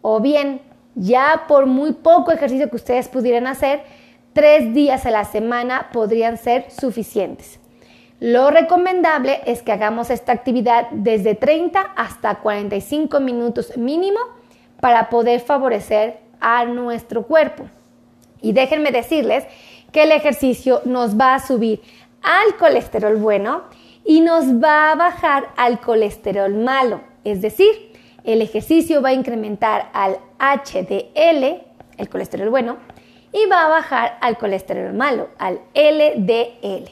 O 0.00 0.20
bien, 0.20 0.62
ya 0.94 1.44
por 1.46 1.66
muy 1.66 1.92
poco 1.92 2.32
ejercicio 2.32 2.70
que 2.70 2.76
ustedes 2.76 3.08
pudieran 3.08 3.46
hacer, 3.46 3.82
tres 4.32 4.72
días 4.72 5.04
a 5.04 5.10
la 5.10 5.24
semana 5.24 5.90
podrían 5.92 6.38
ser 6.38 6.70
suficientes. 6.70 7.60
Lo 8.18 8.50
recomendable 8.50 9.40
es 9.44 9.62
que 9.62 9.72
hagamos 9.72 10.08
esta 10.08 10.32
actividad 10.32 10.88
desde 10.92 11.34
30 11.34 11.80
hasta 11.96 12.36
45 12.36 13.20
minutos 13.20 13.76
mínimo 13.76 14.20
para 14.80 15.10
poder 15.10 15.40
favorecer 15.40 16.21
a 16.42 16.64
nuestro 16.66 17.22
cuerpo. 17.22 17.64
Y 18.42 18.52
déjenme 18.52 18.90
decirles 18.90 19.44
que 19.92 20.02
el 20.02 20.12
ejercicio 20.12 20.82
nos 20.84 21.18
va 21.18 21.34
a 21.34 21.46
subir 21.46 21.80
al 22.22 22.56
colesterol 22.56 23.16
bueno 23.16 23.62
y 24.04 24.20
nos 24.20 24.44
va 24.62 24.90
a 24.90 24.94
bajar 24.96 25.48
al 25.56 25.80
colesterol 25.80 26.52
malo. 26.54 27.00
Es 27.24 27.40
decir, 27.40 27.92
el 28.24 28.42
ejercicio 28.42 29.00
va 29.00 29.10
a 29.10 29.14
incrementar 29.14 29.90
al 29.92 30.18
HDL, 30.38 31.62
el 31.96 32.08
colesterol 32.08 32.50
bueno, 32.50 32.76
y 33.32 33.46
va 33.46 33.64
a 33.64 33.68
bajar 33.68 34.18
al 34.20 34.36
colesterol 34.38 34.92
malo, 34.92 35.28
al 35.38 35.60
LDL. 35.74 36.90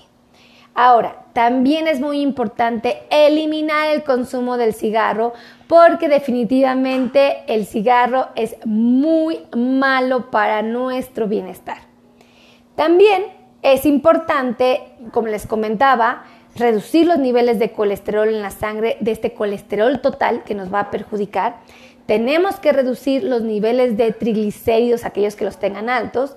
Ahora, 0.74 1.24
también 1.32 1.88
es 1.88 2.00
muy 2.00 2.20
importante 2.20 3.02
eliminar 3.10 3.90
el 3.90 4.02
consumo 4.04 4.56
del 4.56 4.72
cigarro 4.72 5.32
porque 5.70 6.08
definitivamente 6.08 7.44
el 7.46 7.64
cigarro 7.64 8.30
es 8.34 8.56
muy 8.64 9.38
malo 9.56 10.28
para 10.32 10.62
nuestro 10.62 11.28
bienestar. 11.28 11.76
También 12.74 13.26
es 13.62 13.86
importante, 13.86 14.82
como 15.12 15.28
les 15.28 15.46
comentaba, 15.46 16.24
reducir 16.56 17.06
los 17.06 17.20
niveles 17.20 17.60
de 17.60 17.70
colesterol 17.70 18.26
en 18.26 18.42
la 18.42 18.50
sangre, 18.50 18.96
de 18.98 19.12
este 19.12 19.32
colesterol 19.32 20.00
total 20.00 20.42
que 20.42 20.56
nos 20.56 20.74
va 20.74 20.80
a 20.80 20.90
perjudicar. 20.90 21.58
Tenemos 22.06 22.56
que 22.56 22.72
reducir 22.72 23.22
los 23.22 23.42
niveles 23.42 23.96
de 23.96 24.10
triglicéridos, 24.10 25.04
aquellos 25.04 25.36
que 25.36 25.44
los 25.44 25.60
tengan 25.60 25.88
altos. 25.88 26.36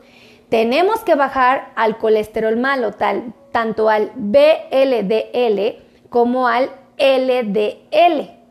Tenemos 0.49 0.99
que 0.99 1.15
bajar 1.15 1.71
al 1.75 1.97
colesterol 1.97 2.55
malo, 2.55 2.91
tanto 3.51 3.89
al 3.89 4.11
BLDL 4.13 5.81
como 6.09 6.47
al 6.47 6.69
LDL. 6.99 8.42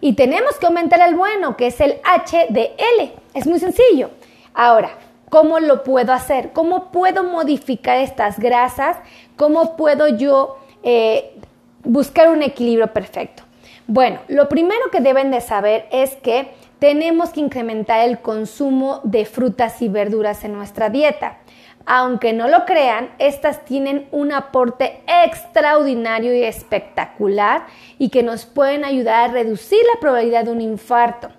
Y 0.00 0.14
tenemos 0.14 0.58
que 0.58 0.66
aumentar 0.66 1.00
el 1.06 1.14
bueno, 1.14 1.56
que 1.56 1.68
es 1.68 1.80
el 1.80 2.00
HDL. 2.02 3.12
Es 3.34 3.46
muy 3.46 3.58
sencillo. 3.58 4.10
Ahora, 4.54 4.90
¿Cómo 5.30 5.60
lo 5.60 5.84
puedo 5.84 6.12
hacer? 6.12 6.50
¿Cómo 6.52 6.90
puedo 6.90 7.22
modificar 7.22 7.98
estas 7.98 8.40
grasas? 8.40 8.96
¿Cómo 9.36 9.76
puedo 9.76 10.08
yo 10.08 10.58
eh, 10.82 11.36
buscar 11.84 12.30
un 12.30 12.42
equilibrio 12.42 12.92
perfecto? 12.92 13.44
Bueno, 13.86 14.18
lo 14.26 14.48
primero 14.48 14.90
que 14.90 15.00
deben 15.00 15.30
de 15.30 15.40
saber 15.40 15.86
es 15.92 16.16
que 16.16 16.50
tenemos 16.80 17.30
que 17.30 17.38
incrementar 17.38 18.08
el 18.08 18.18
consumo 18.18 19.00
de 19.04 19.24
frutas 19.24 19.80
y 19.82 19.88
verduras 19.88 20.42
en 20.42 20.52
nuestra 20.52 20.90
dieta. 20.90 21.38
Aunque 21.86 22.32
no 22.32 22.48
lo 22.48 22.66
crean, 22.66 23.10
estas 23.18 23.64
tienen 23.64 24.06
un 24.12 24.32
aporte 24.32 25.02
extraordinario 25.24 26.34
y 26.34 26.44
espectacular 26.44 27.66
y 27.98 28.10
que 28.10 28.22
nos 28.22 28.44
pueden 28.44 28.84
ayudar 28.84 29.30
a 29.30 29.32
reducir 29.32 29.80
la 29.92 30.00
probabilidad 30.00 30.44
de 30.44 30.52
un 30.52 30.60
infarto. 30.60 31.30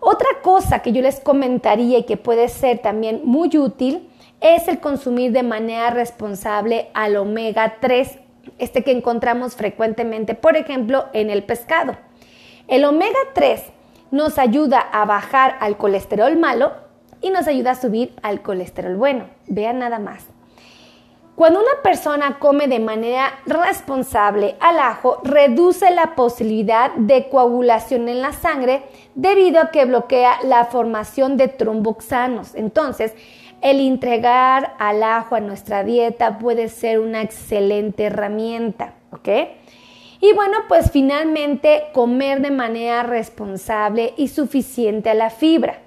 Otra 0.00 0.28
cosa 0.42 0.80
que 0.80 0.92
yo 0.92 1.00
les 1.00 1.20
comentaría 1.20 1.98
y 1.98 2.04
que 2.04 2.18
puede 2.18 2.48
ser 2.48 2.80
también 2.80 3.22
muy 3.24 3.56
útil 3.56 4.10
es 4.40 4.68
el 4.68 4.78
consumir 4.78 5.32
de 5.32 5.42
manera 5.42 5.88
responsable 5.88 6.90
al 6.92 7.16
omega 7.16 7.76
3, 7.80 8.18
este 8.58 8.84
que 8.84 8.90
encontramos 8.90 9.56
frecuentemente, 9.56 10.34
por 10.34 10.56
ejemplo, 10.56 11.06
en 11.14 11.30
el 11.30 11.42
pescado. 11.42 11.96
El 12.68 12.84
omega 12.84 13.18
3 13.34 13.62
nos 14.10 14.38
ayuda 14.38 14.78
a 14.78 15.06
bajar 15.06 15.56
al 15.60 15.78
colesterol 15.78 16.36
malo 16.36 16.83
y 17.24 17.30
nos 17.30 17.46
ayuda 17.46 17.70
a 17.70 17.74
subir 17.74 18.12
al 18.22 18.42
colesterol 18.42 18.96
bueno. 18.96 19.24
Vean 19.46 19.78
nada 19.78 19.98
más. 19.98 20.26
Cuando 21.36 21.58
una 21.58 21.82
persona 21.82 22.38
come 22.38 22.68
de 22.68 22.80
manera 22.80 23.32
responsable 23.46 24.56
al 24.60 24.78
ajo, 24.78 25.20
reduce 25.24 25.90
la 25.90 26.14
posibilidad 26.16 26.92
de 26.92 27.30
coagulación 27.30 28.10
en 28.10 28.20
la 28.20 28.32
sangre 28.32 28.82
debido 29.14 29.58
a 29.58 29.70
que 29.70 29.86
bloquea 29.86 30.38
la 30.44 30.66
formación 30.66 31.38
de 31.38 31.48
tromboxanos. 31.48 32.54
Entonces, 32.54 33.14
el 33.62 33.80
entregar 33.80 34.74
al 34.78 35.02
ajo 35.02 35.34
a 35.34 35.40
nuestra 35.40 35.82
dieta 35.82 36.38
puede 36.38 36.68
ser 36.68 37.00
una 37.00 37.22
excelente 37.22 38.04
herramienta, 38.04 38.96
¿ok? 39.12 39.28
Y 40.20 40.32
bueno, 40.34 40.58
pues 40.68 40.90
finalmente 40.90 41.84
comer 41.94 42.42
de 42.42 42.50
manera 42.50 43.02
responsable 43.02 44.12
y 44.18 44.28
suficiente 44.28 45.08
a 45.08 45.14
la 45.14 45.30
fibra. 45.30 45.80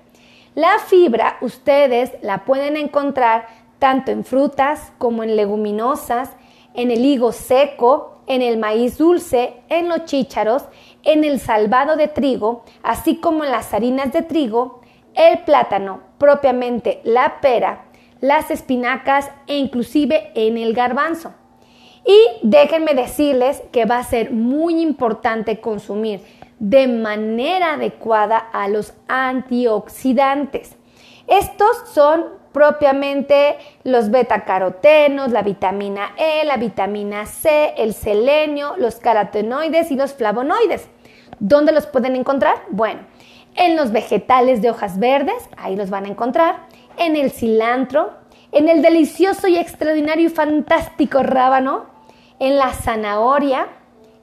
La 0.58 0.80
fibra 0.80 1.38
ustedes 1.42 2.14
la 2.24 2.44
pueden 2.44 2.78
encontrar 2.78 3.46
tanto 3.78 4.10
en 4.10 4.26
frutas 4.26 4.92
como 4.98 5.22
en 5.22 5.36
leguminosas, 5.36 6.32
en 6.74 6.90
el 6.90 7.06
higo 7.06 7.32
seco, 7.32 8.24
en 8.26 8.42
el 8.42 8.58
maíz 8.58 8.98
dulce, 8.98 9.58
en 9.70 9.88
los 9.88 10.06
chícharos, 10.06 10.64
en 11.04 11.24
el 11.24 11.40
salvado 11.40 11.96
de 11.96 12.08
trigo, 12.08 12.64
así 12.82 13.18
como 13.18 13.44
en 13.44 13.52
las 13.52 13.72
harinas 13.76 14.12
de 14.12 14.24
trigo, 14.24 14.82
el 15.14 15.44
plátano, 15.44 16.02
propiamente 16.18 17.02
la 17.04 17.40
pera, 17.40 17.86
las 18.20 18.50
espinacas 18.50 19.30
e 19.46 19.60
inclusive 19.60 20.32
en 20.34 20.58
el 20.58 20.74
garbanzo. 20.74 21.36
Y 22.04 22.18
déjenme 22.42 22.96
decirles 22.96 23.62
que 23.72 23.86
va 23.86 24.00
a 24.00 24.04
ser 24.04 24.32
muy 24.32 24.82
importante 24.82 25.60
consumir 25.60 26.22
de 26.60 26.88
manera 26.88 27.74
adecuada 27.74 28.38
a 28.38 28.68
los 28.68 28.94
antioxidantes. 29.08 30.76
Estos 31.28 31.84
son 31.94 32.26
propiamente 32.52 33.58
los 33.84 34.10
betacarotenos, 34.10 35.32
la 35.32 35.44
vitamina 35.44 36.14
E, 36.18 36.44
la 36.46 36.58
vitamina 36.58 37.26
C, 37.26 37.74
el 37.78 37.94
selenio, 37.94 38.76
los 38.78 38.96
carotenoides 38.96 39.92
y 39.92 39.96
los 39.96 40.14
flavonoides. 40.14 40.90
¿Dónde 41.40 41.72
los 41.72 41.86
pueden 41.86 42.16
encontrar? 42.16 42.64
Bueno, 42.70 43.02
en 43.56 43.76
los 43.76 43.92
vegetales 43.92 44.62
de 44.62 44.72
hojas 44.72 44.98
verdes, 44.98 45.50
ahí 45.58 45.76
los 45.76 45.90
van 45.90 46.06
a 46.06 46.10
encontrar, 46.10 46.68
en 46.98 47.16
el 47.16 47.30
cilantro, 47.30 48.14
en 48.52 48.70
el 48.70 48.82
delicioso 48.82 49.48
y 49.48 49.58
extraordinario 49.58 50.28
y 50.28 50.30
fantástico 50.30 51.22
rábano, 51.22 51.86
en 52.40 52.58
la 52.58 52.74
zanahoria, 52.74 53.68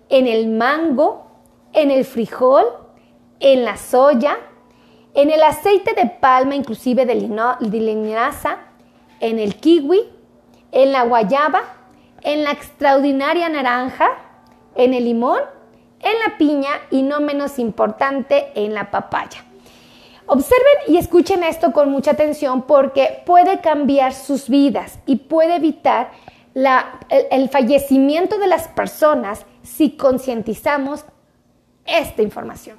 en 0.09 0.27
el 0.27 0.49
mango, 0.49 1.24
en 1.75 1.91
el 1.91 2.05
frijol, 2.05 2.65
en 3.41 3.65
la 3.65 3.77
soya, 3.77 4.39
en 5.15 5.31
el 5.31 5.43
aceite 5.43 5.95
de 5.95 6.07
palma, 6.07 6.55
inclusive 6.55 7.07
de, 7.07 7.15
linaza, 7.15 8.59
en 9.21 9.39
el 9.39 9.57
kiwi, 9.57 10.01
en 10.73 10.93
la 10.93 11.05
guayaba, 11.05 11.63
en 12.23 12.43
la 12.43 12.53
extraordinaria 12.53 13.49
naranja, 13.49 14.09
en 14.75 14.95
el 14.95 15.05
limón, 15.05 15.41
en 16.01 16.19
la 16.27 16.37
piña 16.37 16.71
y 16.91 17.03
no 17.03 17.21
menos 17.21 17.59
importante, 17.59 18.51
en 18.55 18.75
la 18.75 18.91
papaya. 18.91 19.45
Observen 20.27 20.89
y 20.89 20.97
escuchen 20.97 21.43
esto 21.45 21.73
con 21.73 21.91
mucha 21.91 22.13
atención 22.13 22.63
porque 22.63 23.23
puede 23.27 23.61
cambiar 23.61 24.15
sus 24.15 24.49
vidas 24.49 24.99
y 25.07 25.17
puede 25.17 25.57
evitar 25.57 26.13
el, 27.31 27.49
fallecimiento 27.51 28.39
de 28.39 28.47
las 28.47 28.69
personas 28.69 29.45
si 29.63 29.97
concientizamos 29.97 31.05
esta 31.87 32.23
información. 32.23 32.79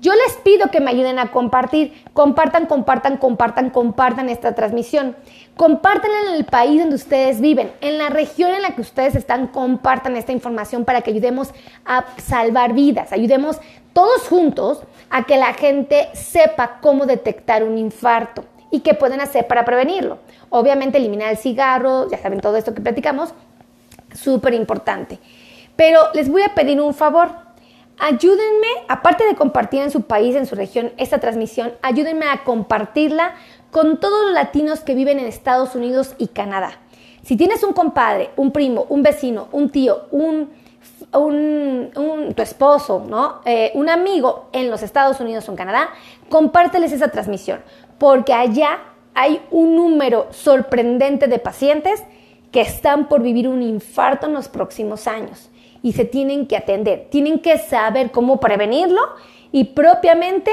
Yo 0.00 0.14
les 0.14 0.32
pido 0.38 0.70
que 0.70 0.80
me 0.80 0.90
ayuden 0.90 1.18
a 1.18 1.30
compartir, 1.30 1.92
compartan, 2.14 2.64
compartan, 2.64 3.18
compartan, 3.18 3.68
compartan 3.68 4.30
esta 4.30 4.54
transmisión. 4.54 5.14
Compártanla 5.56 6.30
en 6.30 6.34
el 6.36 6.44
país 6.46 6.80
donde 6.80 6.96
ustedes 6.96 7.42
viven, 7.42 7.70
en 7.82 7.98
la 7.98 8.08
región 8.08 8.50
en 8.50 8.62
la 8.62 8.74
que 8.74 8.80
ustedes 8.80 9.14
están, 9.14 9.48
compartan 9.48 10.16
esta 10.16 10.32
información 10.32 10.86
para 10.86 11.02
que 11.02 11.10
ayudemos 11.10 11.50
a 11.84 12.06
salvar 12.16 12.72
vidas, 12.72 13.12
ayudemos 13.12 13.60
todos 13.92 14.22
juntos 14.26 14.82
a 15.10 15.24
que 15.24 15.36
la 15.36 15.52
gente 15.52 16.08
sepa 16.14 16.78
cómo 16.80 17.04
detectar 17.04 17.62
un 17.62 17.76
infarto 17.76 18.44
y 18.70 18.80
qué 18.80 18.94
pueden 18.94 19.20
hacer 19.20 19.46
para 19.46 19.66
prevenirlo. 19.66 20.18
Obviamente 20.48 20.96
eliminar 20.96 21.30
el 21.30 21.36
cigarro, 21.36 22.08
ya 22.08 22.16
saben 22.16 22.40
todo 22.40 22.56
esto 22.56 22.72
que 22.72 22.80
platicamos, 22.80 23.34
súper 24.14 24.54
importante. 24.54 25.18
Pero 25.76 26.00
les 26.14 26.30
voy 26.30 26.42
a 26.42 26.54
pedir 26.54 26.80
un 26.80 26.94
favor. 26.94 27.49
Ayúdenme, 28.02 28.66
aparte 28.88 29.26
de 29.26 29.34
compartir 29.34 29.82
en 29.82 29.90
su 29.90 30.00
país, 30.04 30.34
en 30.34 30.46
su 30.46 30.54
región, 30.54 30.90
esta 30.96 31.18
transmisión, 31.18 31.74
ayúdenme 31.82 32.24
a 32.24 32.44
compartirla 32.44 33.34
con 33.70 34.00
todos 34.00 34.24
los 34.24 34.32
latinos 34.32 34.80
que 34.80 34.94
viven 34.94 35.18
en 35.18 35.26
Estados 35.26 35.74
Unidos 35.74 36.14
y 36.16 36.28
Canadá. 36.28 36.78
Si 37.22 37.36
tienes 37.36 37.62
un 37.62 37.74
compadre, 37.74 38.30
un 38.36 38.52
primo, 38.52 38.86
un 38.88 39.02
vecino, 39.02 39.48
un 39.52 39.68
tío, 39.68 40.06
un, 40.12 40.48
un, 41.12 42.32
tu 42.34 42.42
esposo, 42.42 43.04
¿no? 43.06 43.42
Eh, 43.44 43.70
un 43.74 43.90
amigo 43.90 44.48
en 44.52 44.70
los 44.70 44.82
Estados 44.82 45.20
Unidos 45.20 45.46
o 45.46 45.52
en 45.52 45.58
Canadá, 45.58 45.90
compárteles 46.30 46.92
esa 46.92 47.08
transmisión, 47.08 47.60
porque 47.98 48.32
allá 48.32 48.78
hay 49.12 49.42
un 49.50 49.76
número 49.76 50.26
sorprendente 50.30 51.26
de 51.26 51.38
pacientes 51.38 52.02
que 52.50 52.62
están 52.62 53.08
por 53.08 53.20
vivir 53.20 53.46
un 53.46 53.60
infarto 53.60 54.26
en 54.26 54.32
los 54.32 54.48
próximos 54.48 55.06
años 55.06 55.50
y 55.82 55.92
se 55.92 56.04
tienen 56.04 56.46
que 56.46 56.56
atender. 56.56 57.08
Tienen 57.10 57.40
que 57.40 57.58
saber 57.58 58.10
cómo 58.10 58.40
prevenirlo 58.40 59.00
y 59.52 59.64
propiamente 59.64 60.50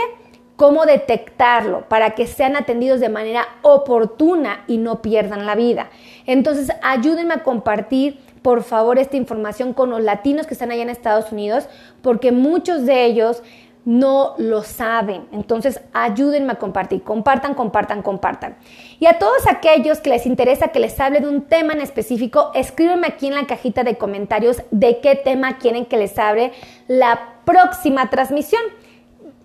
cómo 0.55 0.85
detectarlo 0.85 1.87
para 1.87 2.11
que 2.11 2.25
sean 2.25 2.55
atendidos 2.55 2.99
de 2.99 3.09
manera 3.09 3.47
oportuna 3.61 4.63
y 4.67 4.77
no 4.77 5.01
pierdan 5.01 5.45
la 5.45 5.55
vida. 5.55 5.89
Entonces, 6.25 6.71
ayúdenme 6.81 7.35
a 7.35 7.43
compartir, 7.43 8.19
por 8.41 8.63
favor, 8.63 8.97
esta 8.97 9.17
información 9.17 9.73
con 9.73 9.91
los 9.91 10.01
latinos 10.01 10.47
que 10.47 10.55
están 10.55 10.71
allá 10.71 10.81
en 10.81 10.89
Estados 10.89 11.31
Unidos, 11.31 11.67
porque 12.01 12.31
muchos 12.31 12.85
de 12.85 13.05
ellos 13.05 13.43
no 13.87 14.33
lo 14.37 14.63
saben. 14.63 15.29
Entonces, 15.31 15.79
ayúdenme 15.93 16.51
a 16.51 16.55
compartir. 16.55 17.03
Compartan, 17.03 17.53
compartan, 17.53 18.01
compartan. 18.01 18.57
Y 18.99 19.05
a 19.05 19.17
todos 19.17 19.47
aquellos 19.47 20.01
que 20.01 20.09
les 20.09 20.25
interesa 20.25 20.67
que 20.67 20.81
les 20.81 20.99
hable 20.99 21.21
de 21.21 21.29
un 21.29 21.43
tema 21.43 21.71
en 21.71 21.79
específico, 21.79 22.51
escríbenme 22.53 23.07
aquí 23.07 23.27
en 23.27 23.35
la 23.35 23.47
cajita 23.47 23.85
de 23.85 23.97
comentarios 23.97 24.61
de 24.71 24.99
qué 24.99 25.15
tema 25.15 25.57
quieren 25.57 25.85
que 25.85 25.95
les 25.95 26.19
hable 26.19 26.51
la 26.89 27.35
próxima 27.45 28.09
transmisión. 28.09 28.61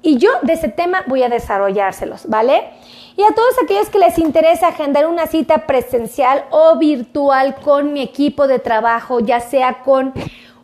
Y 0.02 0.18
yo 0.18 0.30
de 0.42 0.54
ese 0.54 0.68
tema 0.68 1.04
voy 1.06 1.22
a 1.22 1.28
desarrollárselos, 1.28 2.28
¿vale? 2.28 2.64
Y 3.16 3.22
a 3.22 3.32
todos 3.36 3.54
aquellos 3.62 3.90
que 3.90 4.00
les 4.00 4.18
interesa 4.18 4.66
agendar 4.66 5.06
una 5.06 5.28
cita 5.28 5.68
presencial 5.68 6.46
o 6.50 6.78
virtual 6.78 7.54
con 7.62 7.92
mi 7.92 8.02
equipo 8.02 8.48
de 8.48 8.58
trabajo, 8.58 9.20
ya 9.20 9.38
sea 9.38 9.84
con 9.84 10.12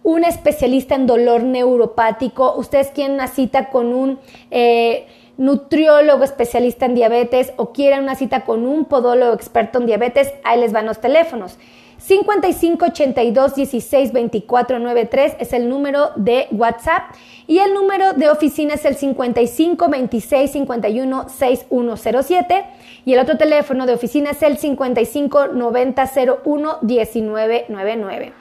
un 0.02 0.24
especialista 0.24 0.94
en 0.94 1.06
dolor 1.06 1.42
neuropático, 1.42 2.54
ustedes 2.56 2.88
quieren 2.88 3.14
una 3.14 3.28
cita 3.28 3.70
con 3.70 3.92
un 3.92 4.18
eh, 4.50 5.06
nutriólogo 5.36 6.24
especialista 6.24 6.86
en 6.86 6.94
diabetes 6.94 7.52
o 7.56 7.72
quieren 7.72 8.02
una 8.02 8.14
cita 8.14 8.44
con 8.44 8.66
un 8.66 8.84
podólogo 8.84 9.34
experto 9.34 9.78
en 9.78 9.86
diabetes, 9.86 10.32
ahí 10.44 10.60
les 10.60 10.72
van 10.72 10.86
los 10.86 11.00
teléfonos. 11.00 11.58
55 11.98 12.84
82 12.86 13.54
16 13.56 14.12
24 14.12 14.78
93 14.78 15.36
es 15.40 15.52
el 15.52 15.68
número 15.68 16.10
de 16.14 16.46
WhatsApp 16.52 17.14
y 17.46 17.58
el 17.58 17.74
número 17.74 18.12
de 18.12 18.30
oficina 18.30 18.74
es 18.74 18.84
el 18.84 18.94
55 18.94 19.88
26 19.88 20.50
51 20.52 21.28
6107 21.28 22.64
y 23.04 23.14
el 23.14 23.18
otro 23.18 23.36
teléfono 23.36 23.84
de 23.86 23.94
oficina 23.94 24.30
es 24.30 24.42
el 24.42 24.58
55 24.58 25.48
90 25.48 26.10
01 26.44 26.78
1999. 26.82 28.32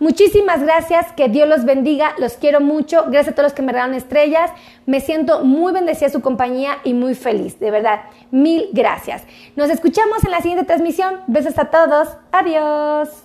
Muchísimas 0.00 0.62
gracias, 0.62 1.12
que 1.12 1.28
Dios 1.28 1.48
los 1.48 1.64
bendiga, 1.64 2.12
los 2.18 2.34
quiero 2.34 2.60
mucho, 2.60 3.04
gracias 3.08 3.28
a 3.28 3.34
todos 3.34 3.46
los 3.46 3.52
que 3.52 3.62
me 3.62 3.72
regalan 3.72 3.94
estrellas, 3.94 4.50
me 4.86 5.00
siento 5.00 5.44
muy 5.44 5.72
bendecida 5.72 6.08
su 6.08 6.20
compañía 6.20 6.78
y 6.84 6.94
muy 6.94 7.14
feliz, 7.14 7.58
de 7.58 7.70
verdad, 7.70 8.02
mil 8.30 8.68
gracias. 8.72 9.24
Nos 9.56 9.70
escuchamos 9.70 10.24
en 10.24 10.30
la 10.30 10.40
siguiente 10.40 10.64
transmisión, 10.64 11.20
besos 11.26 11.58
a 11.58 11.66
todos, 11.66 12.08
adiós. 12.32 13.23